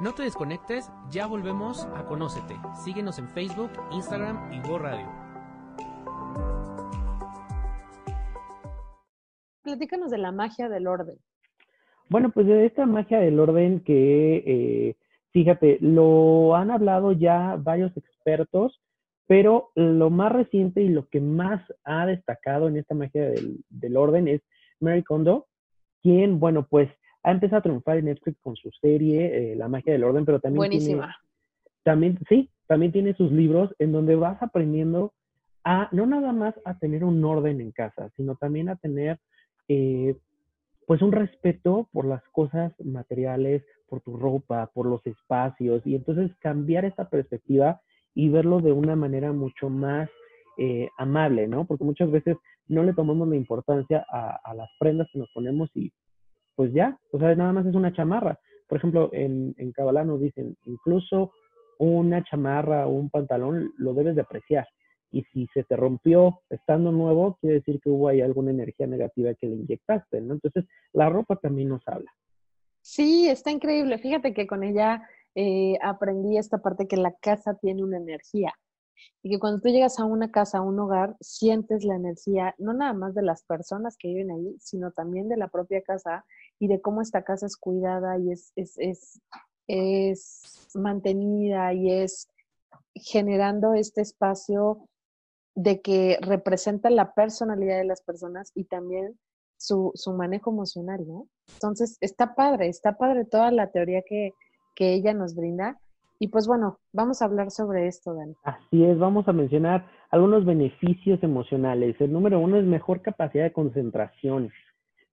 [0.00, 2.54] No te desconectes, ya volvemos a Conócete.
[2.84, 5.08] Síguenos en Facebook, Instagram y Go Radio.
[9.62, 11.18] Platícanos de la magia del orden.
[12.08, 14.96] Bueno, pues de esta magia del orden que, eh,
[15.32, 18.80] fíjate, lo han hablado ya varios expertos,
[19.26, 23.96] pero lo más reciente y lo que más ha destacado en esta magia del, del
[23.96, 24.40] orden es
[24.78, 25.48] Mary Kondo,
[26.02, 26.88] quien, bueno, pues
[27.28, 30.40] ha empezado a triunfar en Netflix con su serie, eh, La magia del orden, pero
[30.40, 31.02] también Buenísima.
[31.02, 31.14] tiene,
[31.82, 35.12] también, sí, también tiene sus libros en donde vas aprendiendo
[35.62, 39.18] a, no nada más a tener un orden en casa, sino también a tener,
[39.68, 40.16] eh,
[40.86, 46.34] pues, un respeto por las cosas materiales, por tu ropa, por los espacios, y entonces
[46.38, 47.82] cambiar esta perspectiva
[48.14, 50.08] y verlo de una manera mucho más
[50.56, 51.66] eh, amable, ¿no?
[51.66, 52.38] Porque muchas veces
[52.68, 55.92] no le tomamos la importancia a, a las prendas que nos ponemos y
[56.58, 58.36] pues ya, o sea, nada más es una chamarra.
[58.66, 61.30] Por ejemplo, en, en Kabbalah nos dicen, incluso
[61.78, 64.66] una chamarra o un pantalón lo debes de apreciar.
[65.12, 69.32] Y si se te rompió estando nuevo, quiere decir que hubo ahí alguna energía negativa
[69.34, 70.34] que le inyectaste, ¿no?
[70.34, 72.10] Entonces, la ropa también nos habla.
[72.80, 73.98] Sí, está increíble.
[73.98, 78.52] Fíjate que con ella eh, aprendí esta parte que la casa tiene una energía
[79.22, 82.72] y que cuando tú llegas a una casa, a un hogar, sientes la energía, no
[82.72, 86.24] nada más de las personas que viven ahí, sino también de la propia casa
[86.58, 89.20] y de cómo esta casa es cuidada y es,
[90.74, 92.28] mantenida y es
[92.94, 94.88] generando este espacio
[95.54, 99.18] de que representa la personalidad de las personas y también
[99.56, 101.04] su, manejo emocional.
[101.54, 104.32] Entonces, está padre, está padre toda la teoría que,
[104.74, 105.78] que ella nos brinda.
[106.20, 108.34] Y pues bueno, vamos a hablar sobre esto, Dani.
[108.42, 112.00] Así es, vamos a mencionar algunos beneficios emocionales.
[112.00, 114.50] El número uno es mejor capacidad de concentración.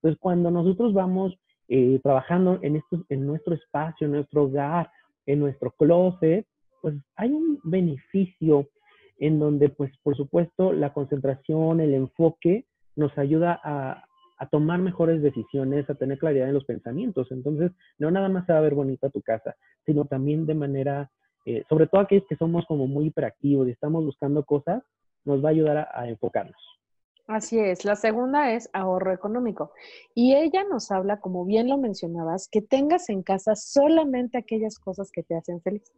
[0.06, 1.36] Entonces, cuando nosotros vamos
[1.68, 4.91] eh, trabajando en, estos, en nuestro espacio, en nuestro hogar,
[5.26, 6.46] en nuestro closet,
[6.80, 8.68] pues hay un beneficio
[9.18, 12.65] en donde, pues, por supuesto, la concentración, el enfoque
[12.96, 14.04] nos ayuda a,
[14.52, 17.32] tomar mejores decisiones, a tener claridad en los pensamientos.
[17.32, 19.56] Entonces, no nada más se va a ver bonita tu casa,
[19.88, 21.10] sino también de manera,
[21.48, 24.84] eh, sobre todo aquellos que somos como muy hiperactivos y estamos buscando cosas,
[25.24, 26.74] nos va a ayudar a enfocarnos.
[27.27, 27.85] Así es.
[27.85, 29.71] La segunda es ahorro económico.
[30.13, 35.11] Y ella nos habla, como bien lo mencionabas, que tengas en casa solamente aquellas cosas
[35.11, 35.91] que te hacen feliz.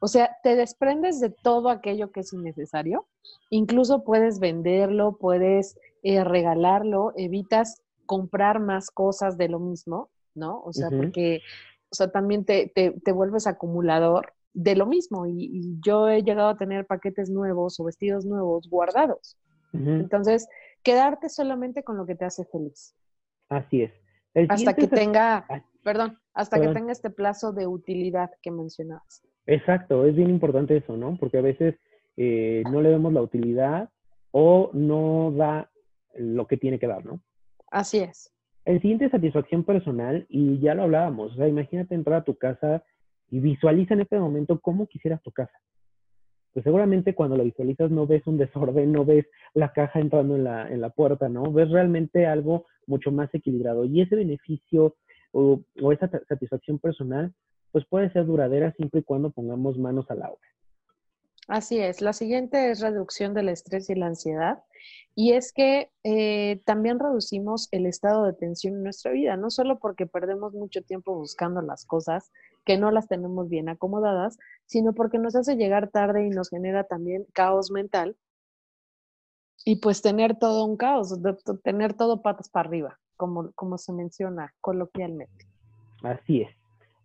[0.00, 3.06] O sea, te desprendes de todo aquello que es innecesario.
[3.50, 10.60] Incluso puedes venderlo, puedes eh, regalarlo, evitas comprar más cosas de lo mismo, ¿no?
[10.62, 11.42] O sea, porque,
[11.90, 15.26] o sea, también te, te, te vuelves acumulador de lo mismo.
[15.26, 19.36] Y, y yo he llegado a tener paquetes nuevos o vestidos nuevos guardados.
[19.72, 20.48] Entonces,
[20.82, 22.94] quedarte solamente con lo que te hace feliz.
[23.48, 23.92] Así es.
[24.34, 26.74] El Hasta que es- tenga, Ah, perdón, hasta Perdón.
[26.74, 29.22] que tenga este plazo de utilidad que mencionabas.
[29.46, 31.16] Exacto, es bien importante eso, ¿no?
[31.18, 31.74] Porque a veces
[32.16, 33.88] eh, no le vemos la utilidad
[34.30, 35.70] o no da
[36.16, 37.20] lo que tiene que dar, ¿no?
[37.70, 38.32] Así es.
[38.64, 42.36] El siguiente es satisfacción personal y ya lo hablábamos, o sea, imagínate entrar a tu
[42.36, 42.84] casa
[43.30, 45.56] y visualiza en este momento cómo quisieras tu casa.
[46.52, 50.44] Pues seguramente cuando la visualizas no ves un desorden, no ves la caja entrando en
[50.44, 51.52] la, en la puerta, ¿no?
[51.52, 53.84] Ves realmente algo mucho más equilibrado.
[53.84, 54.96] Y ese beneficio
[55.32, 57.32] o, o esa satisfacción personal,
[57.70, 60.48] pues puede ser duradera siempre y cuando pongamos manos a la obra.
[61.50, 62.00] Así es.
[62.00, 64.62] La siguiente es reducción del estrés y la ansiedad.
[65.16, 69.78] Y es que eh, también reducimos el estado de tensión en nuestra vida, no solo
[69.80, 72.30] porque perdemos mucho tiempo buscando las cosas
[72.64, 76.84] que no las tenemos bien acomodadas, sino porque nos hace llegar tarde y nos genera
[76.84, 78.16] también caos mental.
[79.64, 83.92] Y pues tener todo un caos, de- tener todo patas para arriba, como, como se
[83.92, 85.46] menciona coloquialmente.
[86.02, 86.50] Así es.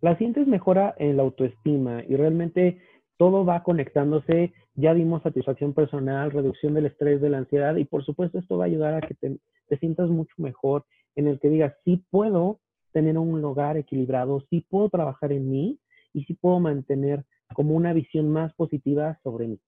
[0.00, 2.80] La siguiente es mejora en la autoestima y realmente
[3.18, 4.52] todo va conectándose.
[4.74, 8.64] Ya vimos satisfacción personal, reducción del estrés, de la ansiedad y por supuesto esto va
[8.64, 9.38] a ayudar a que te,
[9.68, 12.60] te sientas mucho mejor en el que digas, sí puedo
[12.96, 15.78] tener un hogar equilibrado, sí puedo trabajar en mí
[16.14, 19.60] y sí puedo mantener como una visión más positiva sobre mí.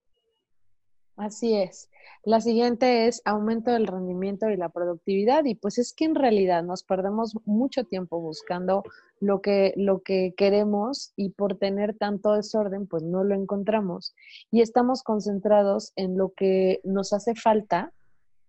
[1.14, 1.90] Así es.
[2.24, 5.44] La siguiente es aumento del rendimiento y la productividad.
[5.44, 8.82] Y pues es que en realidad nos perdemos mucho tiempo buscando
[9.20, 14.14] lo que, lo que queremos y por tener tanto desorden, pues no lo encontramos.
[14.50, 17.92] Y estamos concentrados en lo que nos hace falta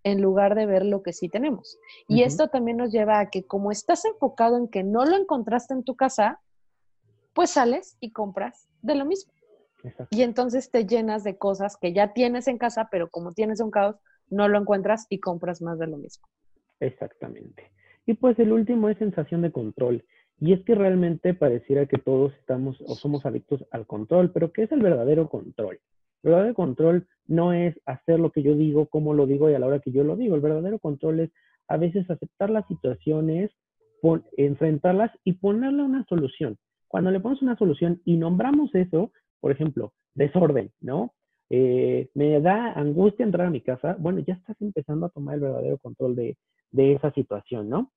[0.03, 1.77] en lugar de ver lo que sí tenemos.
[2.07, 5.73] Y esto también nos lleva a que como estás enfocado en que no lo encontraste
[5.73, 6.39] en tu casa,
[7.33, 9.33] pues sales y compras de lo mismo.
[10.09, 13.71] Y entonces te llenas de cosas que ya tienes en casa, pero como tienes un
[13.71, 13.95] caos,
[14.29, 16.27] no lo encuentras y compras más de lo mismo.
[16.79, 17.71] Exactamente.
[18.05, 20.05] Y pues el último es sensación de control.
[20.41, 24.63] Y es que realmente pareciera que todos estamos o somos adictos al control, pero ¿qué
[24.63, 25.79] es el verdadero control?
[26.23, 29.60] El verdadero control no es hacer lo que yo digo, como lo digo y a
[29.60, 30.36] la hora que yo lo digo.
[30.36, 31.32] El verdadero control es
[31.67, 33.51] a veces aceptar las situaciones,
[34.38, 36.58] enfrentarlas y ponerle una solución.
[36.88, 41.13] Cuando le pones una solución y nombramos eso, por ejemplo, desorden, ¿no?
[41.51, 45.41] Eh, me da angustia entrar a mi casa, bueno, ya estás empezando a tomar el
[45.41, 46.38] verdadero control de,
[46.71, 47.91] esa situación, ¿no?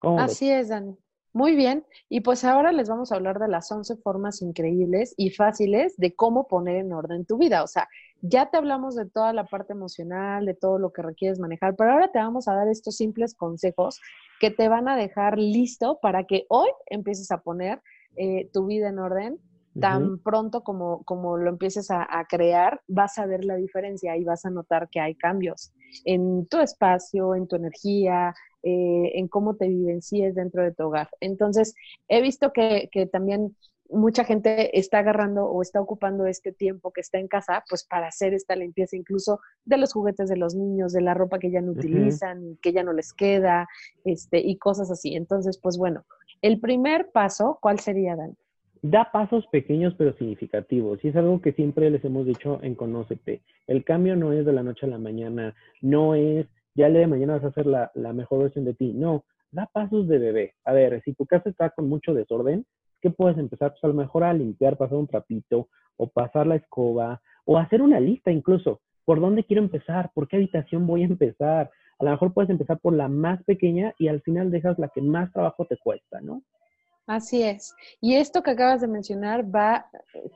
[0.00, 0.96] Así es, Dani.
[1.36, 5.28] Muy bien, y pues ahora les vamos a hablar de las 11 formas increíbles y
[5.28, 7.62] fáciles de cómo poner en orden tu vida.
[7.62, 7.88] O sea,
[8.22, 11.92] ya te hablamos de toda la parte emocional, de todo lo que requieres manejar, pero
[11.92, 14.00] ahora te vamos a dar estos simples consejos
[14.40, 17.82] que te van a dejar listo para que hoy empieces a poner
[18.16, 19.38] eh, tu vida en orden
[19.80, 24.44] tan pronto como, como lo empieces a, crear, vas a ver la diferencia y vas
[24.44, 25.72] a notar que hay cambios
[26.04, 28.34] en tu espacio, en tu energía,
[28.68, 31.08] eh, en cómo te vivencies dentro de tu hogar.
[31.20, 31.74] Entonces,
[32.08, 33.54] he visto que, que también
[33.88, 38.08] mucha gente está agarrando o está ocupando este tiempo que está en casa, pues para
[38.08, 41.60] hacer esta limpieza incluso de los juguetes de los niños, de la ropa que ya
[41.60, 43.68] no utilizan, que ya no les queda,
[44.04, 45.14] este, y cosas así.
[45.14, 46.04] Entonces, pues bueno,
[46.42, 48.36] el primer paso, ¿cuál sería, Dan?
[48.82, 51.04] da pasos pequeños pero significativos.
[51.04, 53.40] Y es algo que siempre les hemos dicho en Conócete.
[53.66, 57.06] El cambio no es de la noche a la mañana, no es ya le de
[57.06, 58.92] mañana vas a hacer la, mejor versión de ti.
[58.92, 60.54] No, da pasos de bebé.
[60.64, 62.66] A ver, si tu casa está con mucho desorden,
[63.00, 63.72] ¿qué puedes empezar?
[63.72, 67.80] Pues a lo mejor a limpiar, pasar un trapito, o pasar la escoba, o hacer
[67.80, 68.80] una lista incluso.
[69.04, 70.10] ¿Por dónde quiero empezar?
[70.14, 71.70] ¿Por qué habitación voy a empezar?
[71.98, 75.00] A lo mejor puedes empezar por la más pequeña y al final dejas la que
[75.00, 76.42] más trabajo te cuesta, ¿no?
[77.06, 77.72] Así es.
[78.00, 79.86] Y esto que acabas de mencionar va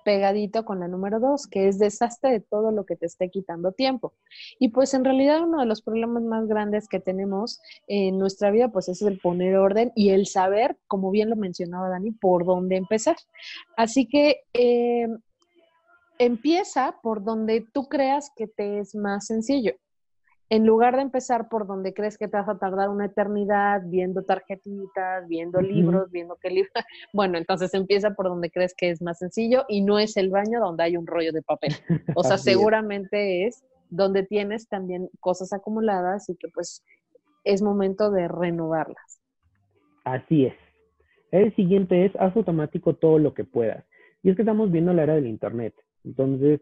[0.04, 3.72] pegadito con la número dos, que es desastre de todo lo que te esté quitando
[3.72, 4.14] tiempo.
[4.60, 8.68] Y pues en realidad uno de los problemas más grandes que tenemos en nuestra vida,
[8.68, 12.76] pues es el poner orden y el saber, como bien lo mencionaba Dani, por dónde
[12.76, 13.16] empezar.
[13.76, 15.08] Así que eh,
[16.18, 19.74] empieza por donde tú creas que te es más sencillo
[20.50, 24.24] en lugar de empezar por donde crees que te vas a tardar una eternidad, viendo
[24.24, 26.70] tarjetitas, viendo libros, viendo qué libro,
[27.12, 30.58] bueno, entonces empieza por donde crees que es más sencillo y no es el baño
[30.58, 31.72] donde hay un rollo de papel.
[32.16, 33.64] O sea, seguramente es.
[33.88, 36.84] donde tienes también cosas acumuladas y que pues
[37.44, 39.20] es momento de renovarlas.
[40.04, 40.54] Así es.
[41.30, 43.84] El siguiente es, haz automático todo lo que puedas.
[44.22, 45.74] Y es que estamos viendo la era del Internet.
[46.04, 46.60] Entonces,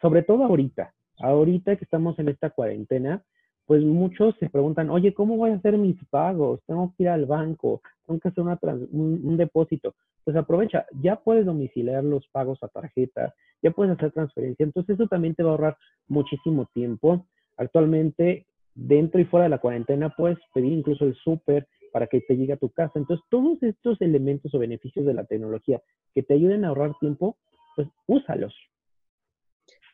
[0.00, 3.22] sobre todo ahorita, ahorita que estamos en esta cuarentena,
[3.66, 6.60] pues muchos se preguntan, oye, ¿cómo voy a hacer mis pagos?
[6.66, 8.44] Tengo que ir al banco, tengo que hacer
[8.92, 9.94] un, depósito.
[10.24, 14.64] Pues aprovecha, ya puedes domiciliar los pagos a tarjeta, ya puedes hacer transferencia.
[14.64, 15.76] Entonces eso también te va a ahorrar
[16.08, 17.26] muchísimo tiempo.
[17.56, 22.36] Actualmente, dentro y fuera de la cuarentena, puedes pedir incluso el súper para que te
[22.36, 22.98] llegue a tu casa.
[22.98, 25.80] Entonces, todos estos elementos o beneficios de la tecnología
[26.14, 27.36] que te ayuden a ahorrar tiempo,
[27.76, 28.54] pues úsalos.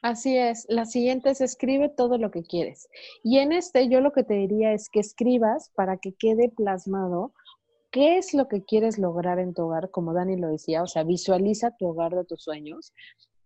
[0.02, 0.66] Así es.
[0.68, 2.88] La siguiente es escribe todo lo que quieres.
[3.22, 7.32] Y en este yo lo que te diría es que escribas para que quede plasmado
[7.90, 11.02] qué es lo que quieres lograr en tu hogar, como Dani lo decía, o sea,
[11.02, 12.94] visualiza tu hogar de tus sueños,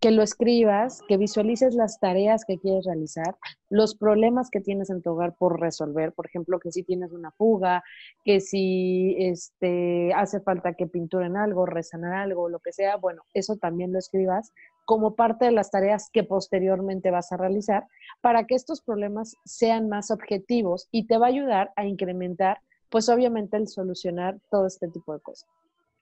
[0.00, 3.36] que lo escribas, que visualices las tareas que quieres realizar,
[3.70, 7.30] los problemas que tienes en tu hogar por resolver, por ejemplo, que si tienes una
[7.32, 7.82] fuga,
[8.22, 13.56] que si este, hace falta que pinturen algo, resanar algo, lo que sea, bueno, eso
[13.56, 14.52] también lo escribas
[14.84, 17.86] como parte de las tareas que posteriormente vas a realizar
[18.20, 22.58] para que estos problemas sean más objetivos y te va a ayudar a incrementar,
[22.90, 25.48] pues obviamente el solucionar todo este tipo de cosas.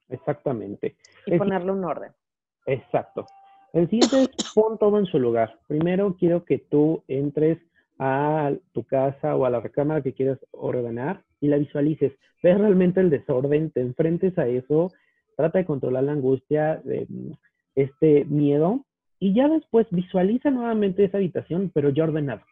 [0.09, 0.95] Exactamente.
[1.25, 2.11] Y ponerle un orden.
[2.65, 3.25] Exacto.
[3.73, 5.59] El siguiente es pon todo en su lugar.
[5.67, 7.57] Primero quiero que tú entres
[7.97, 12.13] a tu casa o a la recámara que quieras ordenar y la visualices.
[12.41, 14.91] Ves realmente el desorden, te enfrentes a eso,
[15.35, 17.07] trata de controlar la angustia, de,
[17.75, 18.85] este miedo
[19.19, 22.45] y ya después visualiza nuevamente esa habitación, pero ya ordenada.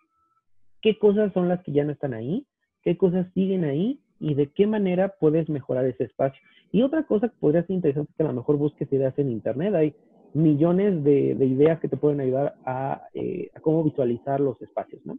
[0.81, 2.45] ¿Qué cosas son las que ya no están ahí?
[2.83, 3.99] ¿Qué cosas siguen ahí?
[4.21, 6.39] y de qué manera puedes mejorar ese espacio.
[6.71, 9.31] Y otra cosa que podría ser interesante es que a lo mejor busques ideas en
[9.31, 9.73] Internet.
[9.73, 9.95] Hay
[10.33, 15.17] millones de, ideas que te pueden ayudar a, eh, a cómo visualizar los espacios, ¿no?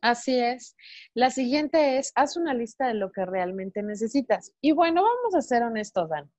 [0.00, 0.74] Así es.
[1.14, 4.52] La siguiente es, haz una lista de lo que realmente necesitas.
[4.60, 6.30] Y bueno, vamos a ser honestos, Dan.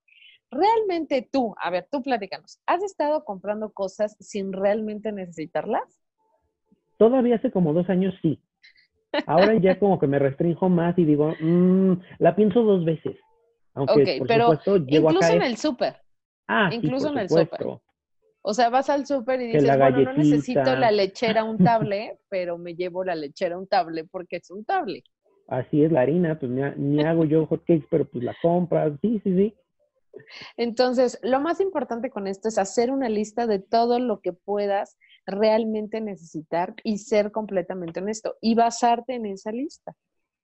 [0.55, 5.83] ¿Realmente tú, a ver, tú platícanos, ¿has estado comprando cosas sin realmente necesitarlas?
[6.97, 8.39] Todavía hace como dos años sí.
[9.27, 13.17] Ahora ya como que me restringo más y digo, mmm, la pienso dos veces.
[13.73, 15.97] Aunque, por pero supuesto, incluso en el súper.
[16.47, 17.67] Ah, incluso en el súper.
[18.41, 22.75] O sea, vas al súper y dices, bueno, no necesito la lechera untable, pero me
[22.75, 25.03] llevo la lechera untable porque es untable.
[25.49, 29.35] Así es la harina, pues ni, hago yo hotcakes, pero pues la compras, sí, sí,
[29.35, 29.55] sí.
[30.57, 34.97] Entonces, lo más importante con esto es hacer una lista de todo lo que puedas
[35.25, 39.95] realmente necesitar y ser completamente honesto y basarte en esa lista.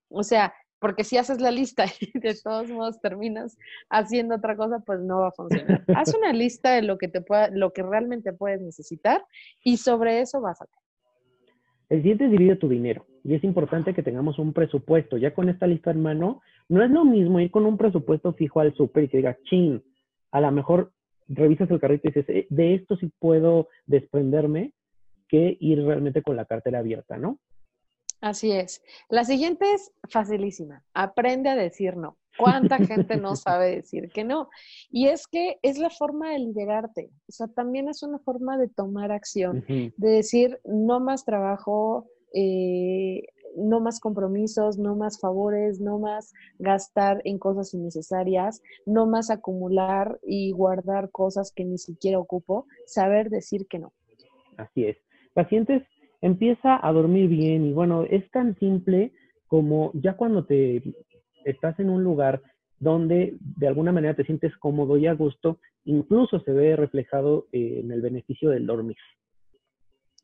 [0.09, 3.57] O sea, porque si haces la lista y de todos modos terminas
[3.89, 5.84] haciendo otra cosa, pues no va a funcionar.
[5.95, 9.24] Haz una lista de lo que te pueda, lo que realmente puedes necesitar
[9.63, 10.74] y sobre eso básate.
[11.89, 15.17] El siguiente es divide tu dinero y es importante que tengamos un presupuesto.
[15.17, 16.41] Ya con esta lista en mano,
[16.72, 19.84] no es lo mismo ir con un presupuesto fijo al súper y que diga, chin,
[20.32, 20.93] a lo mejor
[21.28, 24.74] revisas el carrito y dices, eh, de esto sí puedo desprenderme,
[25.28, 27.39] que ir realmente con la cartera abierta, ¿no?
[28.22, 28.82] Así es.
[29.09, 30.84] La siguiente es facilísima.
[30.93, 32.17] Aprende a decir no.
[32.38, 34.49] ¿Cuánta gente no sabe decir que no?
[34.89, 37.09] Y es que es la forma de liberarte.
[37.28, 43.24] O sea, también es una forma de tomar acción, de decir no más trabajo, eh,
[43.55, 50.19] no más compromisos, no más favores, no más gastar en cosas innecesarias, no más acumular
[50.23, 53.93] y guardar cosas que ni siquiera ocupo, saber decir que no.
[54.57, 54.97] Así es.
[55.33, 55.83] Pacientes
[56.21, 59.13] empieza a dormir bien y bueno, es tan simple
[59.47, 60.81] como ya cuando te
[61.45, 62.41] estás en un lugar
[62.79, 67.91] donde de alguna manera te sientes cómodo y a gusto, incluso se ve reflejado en
[67.91, 68.97] el beneficio del dormir.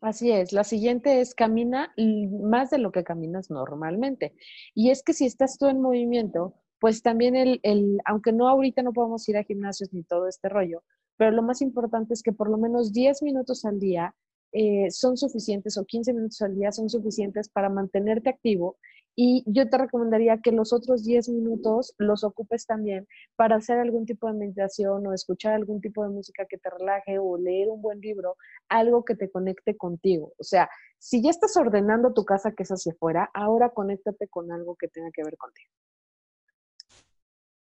[0.01, 0.53] Así es.
[0.53, 1.93] La siguiente es camina
[2.41, 4.35] más de lo que caminas normalmente.
[4.75, 8.83] Y es que si estás tú en movimiento, pues también el, el, aunque no ahorita
[8.83, 10.83] no podemos ir a gimnasios ni todo este rollo,
[11.17, 14.13] pero lo más importante es que por lo menos 10 minutos al día
[14.53, 18.77] eh, son suficientes o 15 minutos al día son suficientes para mantenerte activo
[19.19, 24.05] y yo te recomendaría que los otros 10 minutos los ocupes también para hacer algún
[24.05, 27.81] tipo de meditación o escuchar algún tipo de música que te relaje o leer un
[27.81, 28.35] buen libro,
[28.69, 30.33] algo que te conecte contigo.
[30.37, 34.51] O sea, si ya estás ordenando tu casa que es hacia afuera, ahora conéctate con
[34.51, 35.71] algo que tenga que ver contigo.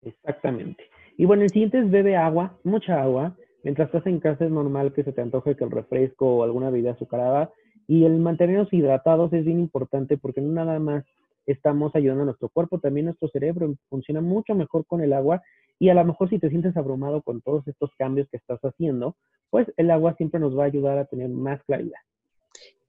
[0.02, 0.84] Exactamente.
[1.16, 3.34] Y bueno, el siguiente es bebe agua, mucha agua.
[3.62, 6.68] Mientras estás en casa es normal que se te antoje que el refresco o alguna
[6.68, 7.50] bebida azucarada
[7.86, 11.04] y el mantenernos hidratados es bien importante porque no nada más
[11.47, 15.42] estamos ayudando a nuestro cuerpo, también nuestro cerebro funciona mucho mejor con el agua
[15.78, 19.16] y a lo mejor si te sientes abrumado con todos estos cambios que estás haciendo,
[19.51, 22.01] pues el agua siempre nos va a ayudar a tener más claridad.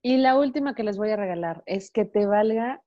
[0.01, 2.81] Y la última que les voy a regalar es que te valga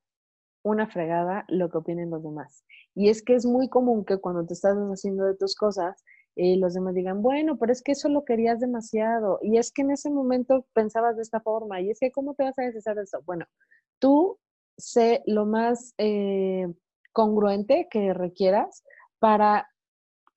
[0.62, 2.64] una fregada lo que opinen los demás.
[2.94, 6.04] Y es que es muy común que cuando te estás haciendo de tus cosas,
[6.36, 9.82] y los demás digan, bueno, pero es que eso lo querías demasiado, y es que
[9.82, 12.96] en ese momento pensabas de esta forma, y es que ¿cómo te vas a deshacer
[12.96, 13.20] de eso?
[13.24, 13.46] Bueno,
[13.98, 14.38] tú
[14.80, 16.66] sé lo más eh,
[17.12, 18.84] congruente que requieras
[19.18, 19.68] para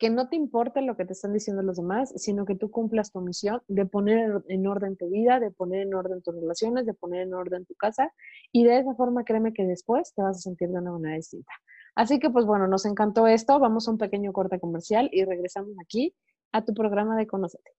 [0.03, 3.11] que no te importe lo que te están diciendo los demás, sino que tú cumplas
[3.11, 6.93] tu misión de poner en orden tu vida, de poner en orden tus relaciones, de
[6.93, 8.11] poner en orden tu casa,
[8.51, 11.53] y de esa forma créeme que después te vas a sentir de una manera distinta.
[11.95, 13.59] Así que pues bueno, nos encantó esto.
[13.59, 16.13] Vamos a un pequeño corte comercial y regresamos aquí
[16.51, 17.71] a tu programa de Conocete.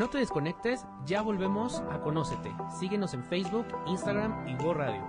[0.00, 2.50] No te desconectes, ya volvemos a Conócete.
[2.78, 5.04] Síguenos en Facebook, Instagram y Go Radio.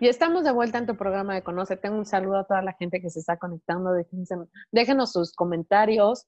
[0.00, 1.90] Y estamos de vuelta en tu programa de Conócete.
[1.90, 3.92] Un saludo a toda la gente que se está conectando.
[4.72, 6.26] déjenos sus comentarios,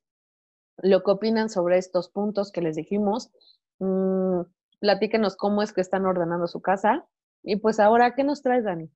[0.76, 3.32] lo que opinan sobre estos puntos que les dijimos.
[3.80, 4.42] Mm,
[4.78, 7.04] platíquenos cómo es que están ordenando su casa.
[7.42, 8.88] Y pues ahora, ¿qué nos traes, Dani?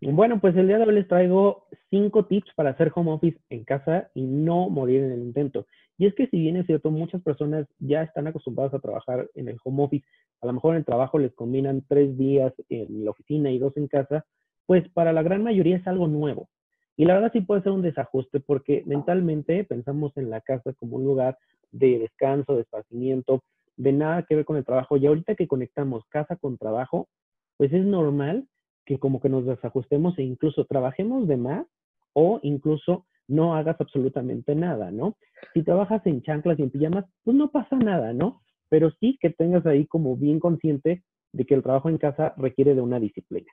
[0.00, 3.64] Bueno, pues el día de hoy les traigo cinco tips para hacer home office en
[3.64, 5.66] casa y no morir en el intento.
[5.96, 9.48] Y es que si bien es cierto, muchas personas ya están acostumbradas a trabajar en
[9.48, 10.06] el home office,
[10.42, 13.76] a lo mejor en el trabajo les combinan tres días en la oficina y dos
[13.76, 14.26] en casa,
[14.66, 16.48] pues para la gran mayoría es algo nuevo.
[16.96, 20.96] Y la verdad sí puede ser un desajuste porque mentalmente pensamos en la casa como
[20.96, 21.38] un lugar
[21.72, 23.42] de descanso, de esparcimiento,
[23.76, 24.96] de nada que ver con el trabajo.
[24.96, 27.08] Y ahorita que conectamos casa con trabajo,
[27.56, 28.46] pues es normal
[28.84, 31.66] que como que nos desajustemos e incluso trabajemos de más
[32.12, 35.16] o incluso no hagas absolutamente nada, ¿no?
[35.54, 38.42] Si trabajas en chanclas y en pijamas, pues no pasa nada, ¿no?
[38.74, 42.74] pero sí que tengas ahí como bien consciente de que el trabajo en casa requiere
[42.74, 43.52] de una disciplina.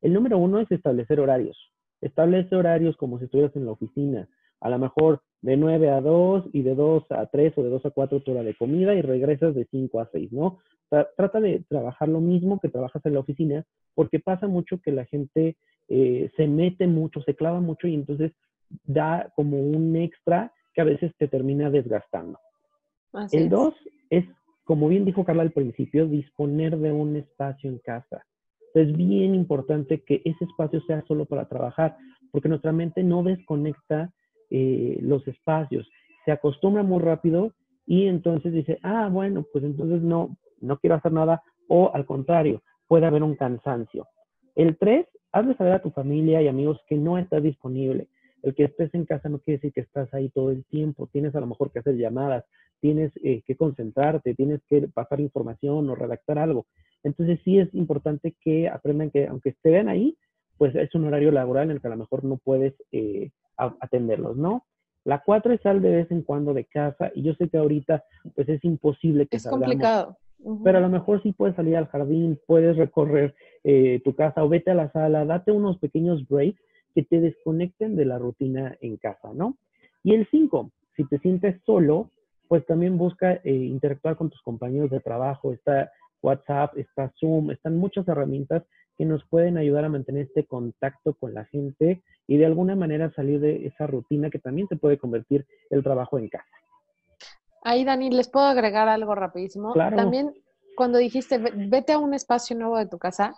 [0.00, 1.58] El número uno es establecer horarios.
[2.00, 4.30] Establece horarios como si estuvieras en la oficina.
[4.62, 7.86] A lo mejor de 9 a 2 y de 2 a 3 o de 2
[7.86, 10.58] a 4 tu hora de comida y regresas de 5 a 6, ¿no?
[11.16, 15.06] trata de trabajar lo mismo que trabajas en la oficina porque pasa mucho que la
[15.06, 15.56] gente
[15.88, 18.32] eh, se mete mucho, se clava mucho y entonces
[18.84, 22.38] da como un extra que a veces te termina desgastando.
[23.32, 23.74] el 2
[24.10, 24.24] es,
[24.64, 28.24] como bien dijo Carla al principio, disponer de un espacio en casa.
[28.74, 31.96] Es bien importante que ese espacio sea solo para trabajar,
[32.30, 34.12] porque nuestra mente no desconecta
[34.54, 35.88] eh, los espacios,
[36.26, 37.52] se acostumbra muy rápido
[37.86, 42.62] y entonces dice, ah, bueno, pues entonces no, no quiero hacer nada, o al contrario,
[42.86, 44.06] puede haber un cansancio.
[44.54, 48.08] El 3, hazle saber a tu familia y amigos que no estás disponible.
[48.42, 51.08] El que estés en casa no quiere decir que estás ahí todo el tiempo.
[51.10, 52.44] Tienes a lo mejor que hacer llamadas,
[52.80, 56.66] tienes eh, que concentrarte, tienes que pasar información o redactar algo.
[57.02, 60.16] Entonces sí es importante que aprendan que aunque estén ahí,
[60.58, 63.30] pues es un horario laboral en el que a lo mejor no puedes eh,
[63.80, 64.64] atenderlos, ¿no?
[65.04, 68.04] La cuatro es sal de vez en cuando de casa y yo sé que ahorita
[68.34, 70.16] pues es imposible que Es complicado.
[70.64, 74.48] Pero a lo mejor sí puedes salir al jardín, puedes recorrer eh, tu casa o
[74.48, 76.60] vete a la sala, date unos pequeños breaks
[76.94, 79.56] que te desconecten de la rutina en casa, ¿no?
[80.02, 82.10] Y el cinco, si te sientes solo,
[82.48, 85.92] pues también busca eh, interactuar con tus compañeros de trabajo, está
[86.22, 88.64] WhatsApp, está Zoom, están muchas herramientas
[88.96, 93.10] que nos pueden ayudar a mantener este contacto con la gente y de alguna manera
[93.10, 96.44] salir de esa rutina que también se puede convertir el trabajo en casa.
[97.62, 99.72] Ahí, Dani, ¿les puedo agregar algo rapidísimo?
[99.72, 99.96] Claro.
[99.96, 100.34] También
[100.76, 103.34] cuando dijiste, vete a un espacio nuevo de tu casa,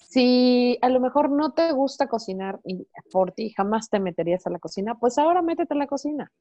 [0.00, 4.50] si a lo mejor no te gusta cocinar y por ti jamás te meterías a
[4.50, 6.32] la cocina, pues ahora métete a la cocina.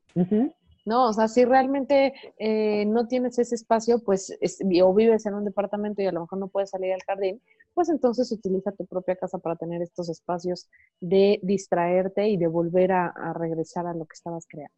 [0.85, 4.37] No, o sea, si realmente eh, no tienes ese espacio, pues,
[4.81, 7.41] o vives en un departamento y a lo mejor no puedes salir al jardín,
[7.73, 10.69] pues entonces utiliza tu propia casa para tener estos espacios
[11.01, 14.73] de distraerte y de volver a, regresar a lo que estabas creando.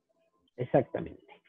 [0.58, 1.42] Exactamente.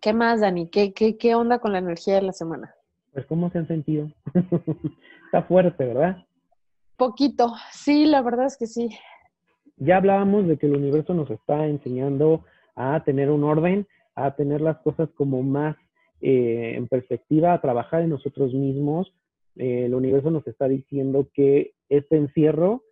[0.00, 0.68] ¿Qué más, Dani?
[0.68, 2.74] ¿Qué, qué, qué onda con la energía de la semana?
[3.14, 4.10] Pues, ¿cómo se han sentido?
[5.26, 6.18] Está fuerte, ¿verdad?
[6.96, 8.90] Poquito, sí, la verdad es que sí.
[9.76, 12.44] Ya hablábamos de que el universo nos está enseñando
[12.76, 15.76] a tener un orden, a tener las cosas como más
[16.20, 19.12] eh, en perspectiva, a trabajar en nosotros mismos.
[19.56, 22.84] Eh, el universo nos está diciendo que este encierro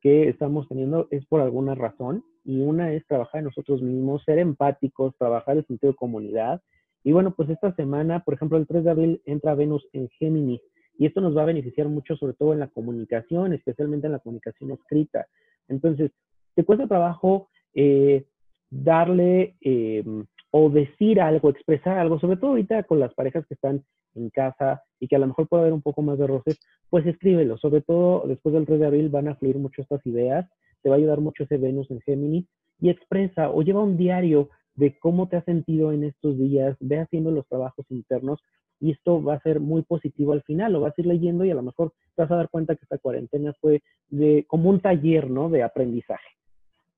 [0.00, 4.38] que estamos teniendo es por alguna razón y una es trabajar en nosotros mismos, ser
[4.38, 6.62] empáticos, trabajar el sentido de comunidad.
[7.02, 10.60] Y bueno, pues esta semana, por ejemplo, el 3 de abril entra Venus en Géminis
[10.98, 14.18] y esto nos va a beneficiar mucho, sobre todo en la comunicación, especialmente en la
[14.18, 15.26] comunicación escrita.
[15.68, 16.10] Entonces,
[16.54, 18.26] te cuesta trabajo eh,
[18.68, 20.04] darle eh,
[20.50, 23.82] o decir algo, expresar algo, sobre todo ahorita con las parejas que están
[24.14, 26.58] en casa y que a lo mejor puede haber un poco más de roces,
[26.90, 27.56] pues escríbelo.
[27.58, 30.50] Sobre todo después del 3 de abril van a fluir mucho estas ideas,
[30.82, 32.46] te va a ayudar mucho ese Venus en Géminis
[32.80, 37.00] y expresa o lleva un diario de cómo te has sentido en estos días, ve
[37.00, 38.40] haciendo los trabajos internos
[38.80, 41.50] y esto va a ser muy positivo al final, lo vas a ir leyendo y
[41.50, 44.80] a lo mejor te vas a dar cuenta que esta cuarentena fue de, como un
[44.80, 45.50] taller, ¿no?
[45.50, 46.28] De aprendizaje.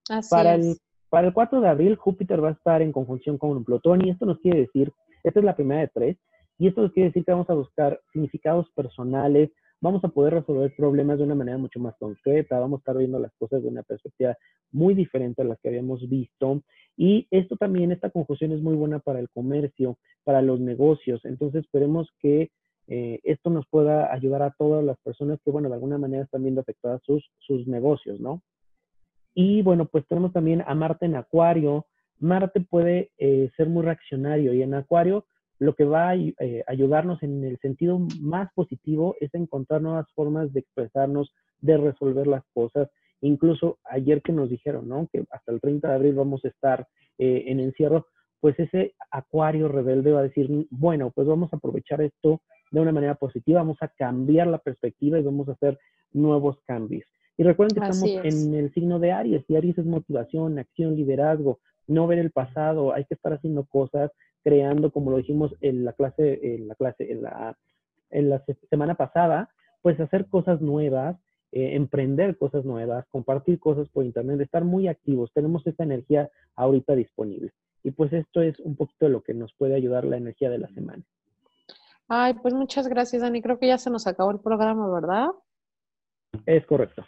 [0.09, 0.67] Así para es.
[0.67, 0.77] el
[1.13, 4.25] para el 4 de abril, Júpiter va a estar en conjunción con Plutón y esto
[4.25, 4.91] nos quiere decir,
[5.23, 6.17] esta es la primera de tres,
[6.57, 9.51] y esto nos quiere decir que vamos a buscar significados personales,
[9.83, 13.19] vamos a poder resolver problemas de una manera mucho más concreta, vamos a estar viendo
[13.19, 14.37] las cosas de una perspectiva
[14.71, 16.63] muy diferente a las que habíamos visto.
[16.97, 21.21] Y esto también, esta conjunción es muy buena para el comercio, para los negocios.
[21.25, 22.51] Entonces esperemos que
[22.87, 26.43] eh, esto nos pueda ayudar a todas las personas que, bueno, de alguna manera están
[26.43, 28.41] viendo afectadas sus, sus negocios, ¿no?
[29.35, 31.87] Y bueno, pues tenemos también a Marte en Acuario.
[32.21, 35.27] Marte puede eh, ser muy reaccionario y en Acuario
[35.63, 40.53] lo que va a eh, ayudarnos en el sentido más positivo es encontrar nuevas formas
[40.53, 42.89] de expresarnos, de resolver las cosas.
[43.21, 45.09] Incluso ayer que nos dijeron, ¿no?
[45.13, 46.89] Que hasta el 30 de abril vamos a estar
[47.19, 48.09] eh, en encierro,
[48.41, 52.41] pues ese acuario rebelde va a decir, bueno, pues vamos a aprovechar esto
[52.73, 55.79] de una manera positiva, vamos a cambiar la perspectiva y vamos a hacer
[56.13, 57.05] nuevos cambios.
[57.37, 61.61] Y recuerden que estamos en el signo de Aries, y Aries es motivación, acción, liderazgo,
[61.87, 64.11] no ver el pasado, hay que estar haciendo cosas,
[64.43, 67.57] creando, como lo dijimos en la clase, en la clase, en la,
[68.11, 69.51] en la semana pasada,
[69.83, 71.17] pues hacer cosas nuevas,
[71.53, 75.33] eh, emprender cosas nuevas, compartir cosas por internet, estar muy activos.
[75.35, 77.53] Tenemos esta energía ahorita disponible.
[77.85, 80.59] Y pues esto es un poquito de lo que nos puede ayudar la energía de
[80.59, 81.03] la semana.
[82.09, 83.43] Ay, pues muchas gracias, Dani.
[83.43, 85.29] Creo que ya se nos acabó el programa, ¿verdad?
[86.47, 87.05] Es correcto.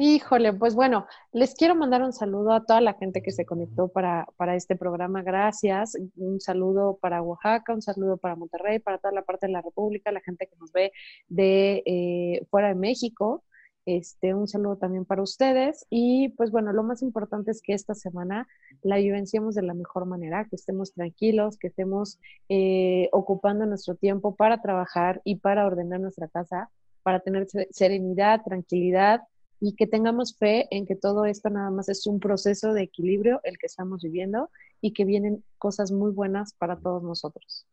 [0.00, 3.88] Híjole, pues bueno, les quiero mandar un saludo a toda la gente que se conectó
[3.88, 5.22] para, para este programa.
[5.22, 5.96] Gracias.
[6.14, 10.12] Un saludo para Oaxaca, un saludo para Monterrey, para toda la parte de la República,
[10.12, 10.92] la gente que nos ve
[11.26, 13.42] de eh, fuera de México.
[13.86, 15.84] Este, un saludo también para ustedes.
[15.90, 18.46] Y pues bueno, lo más importante es que esta semana
[18.82, 24.36] la vivenciemos de la mejor manera, que estemos tranquilos, que estemos eh, ocupando nuestro tiempo
[24.36, 26.70] para trabajar y para ordenar nuestra casa,
[27.02, 29.22] para tener serenidad, tranquilidad
[29.60, 33.40] y que tengamos fe en que todo esto nada más es un proceso de equilibrio
[33.44, 34.50] el que estamos viviendo
[34.80, 37.66] y que vienen cosas muy buenas para todos nosotros.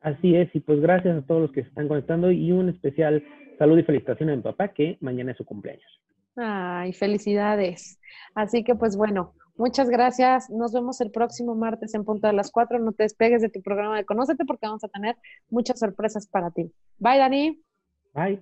[0.00, 3.24] Así es, y pues gracias a todos los que se están conectando y un especial
[3.58, 6.00] salud y felicitación a mi papá que mañana es su cumpleaños.
[6.36, 7.98] Ay, felicidades.
[8.34, 10.48] Así que pues bueno, muchas gracias.
[10.50, 12.78] Nos vemos el próximo martes en punto de las cuatro.
[12.78, 15.16] No te despegues de tu programa de Conócete porque vamos a tener
[15.50, 16.70] muchas sorpresas para ti.
[16.98, 17.60] Bye, Dani.
[18.14, 18.40] Bye.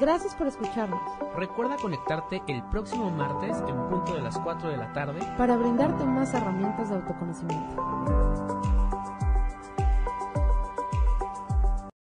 [0.00, 0.98] Gracias por escucharnos.
[1.36, 6.04] Recuerda conectarte el próximo martes en punto de las 4 de la tarde para brindarte
[6.04, 8.69] más herramientas de autoconocimiento.